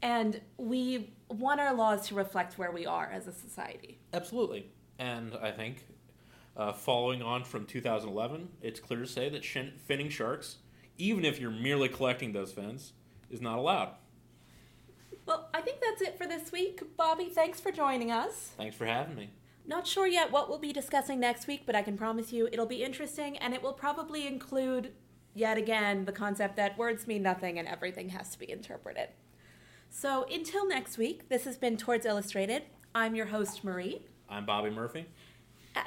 And 0.00 0.40
we 0.56 1.12
want 1.28 1.60
our 1.60 1.74
laws 1.74 2.08
to 2.08 2.14
reflect 2.14 2.56
where 2.56 2.72
we 2.72 2.86
are 2.86 3.10
as 3.12 3.26
a 3.26 3.32
society. 3.32 3.98
Absolutely. 4.14 4.70
And 4.98 5.36
I 5.42 5.50
think 5.50 5.84
uh, 6.56 6.72
following 6.72 7.20
on 7.20 7.44
from 7.44 7.66
2011, 7.66 8.48
it's 8.62 8.80
clear 8.80 9.00
to 9.00 9.06
say 9.06 9.28
that 9.28 9.44
shin- 9.44 9.74
finning 9.86 10.10
sharks 10.10 10.56
even 10.98 11.24
if 11.24 11.40
you're 11.40 11.50
merely 11.50 11.88
collecting 11.88 12.32
those 12.32 12.52
fins, 12.52 12.92
is 13.30 13.40
not 13.40 13.58
allowed. 13.58 13.90
Well, 15.26 15.48
I 15.54 15.60
think 15.60 15.80
that's 15.80 16.02
it 16.02 16.18
for 16.18 16.26
this 16.26 16.50
week. 16.50 16.96
Bobby, 16.96 17.26
thanks 17.26 17.60
for 17.60 17.70
joining 17.70 18.10
us. 18.10 18.52
Thanks 18.56 18.74
for 18.74 18.86
having 18.86 19.14
me. 19.14 19.30
Not 19.68 19.86
sure 19.86 20.06
yet 20.06 20.32
what 20.32 20.48
we'll 20.48 20.58
be 20.58 20.72
discussing 20.72 21.20
next 21.20 21.46
week, 21.46 21.64
but 21.66 21.76
I 21.76 21.82
can 21.82 21.98
promise 21.98 22.32
you 22.32 22.48
it'll 22.50 22.64
be 22.64 22.82
interesting 22.82 23.36
and 23.36 23.52
it 23.52 23.62
will 23.62 23.74
probably 23.74 24.26
include, 24.26 24.92
yet 25.34 25.58
again, 25.58 26.06
the 26.06 26.12
concept 26.12 26.56
that 26.56 26.78
words 26.78 27.06
mean 27.06 27.22
nothing 27.22 27.58
and 27.58 27.68
everything 27.68 28.08
has 28.08 28.30
to 28.30 28.38
be 28.38 28.50
interpreted. 28.50 29.10
So 29.90 30.24
until 30.32 30.66
next 30.66 30.96
week, 30.96 31.28
this 31.28 31.44
has 31.44 31.58
been 31.58 31.76
Torts 31.76 32.06
Illustrated. 32.06 32.62
I'm 32.94 33.14
your 33.14 33.26
host, 33.26 33.62
Marie, 33.62 34.06
I'm 34.26 34.46
Bobby 34.46 34.70
Murphy, 34.70 35.04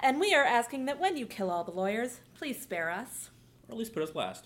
and 0.04 0.20
we 0.20 0.32
are 0.36 0.44
asking 0.44 0.86
that 0.86 1.00
when 1.00 1.17
you 1.17 1.26
kill 1.26 1.50
all 1.50 1.63
the 1.63 1.72
lawyers, 1.72 2.20
please 2.36 2.62
spare 2.62 2.91
us. 2.91 3.32
or 3.67 3.74
at 3.74 3.80
least 3.80 3.94
put 3.94 4.04
us 4.04 4.13
last. 4.13 4.46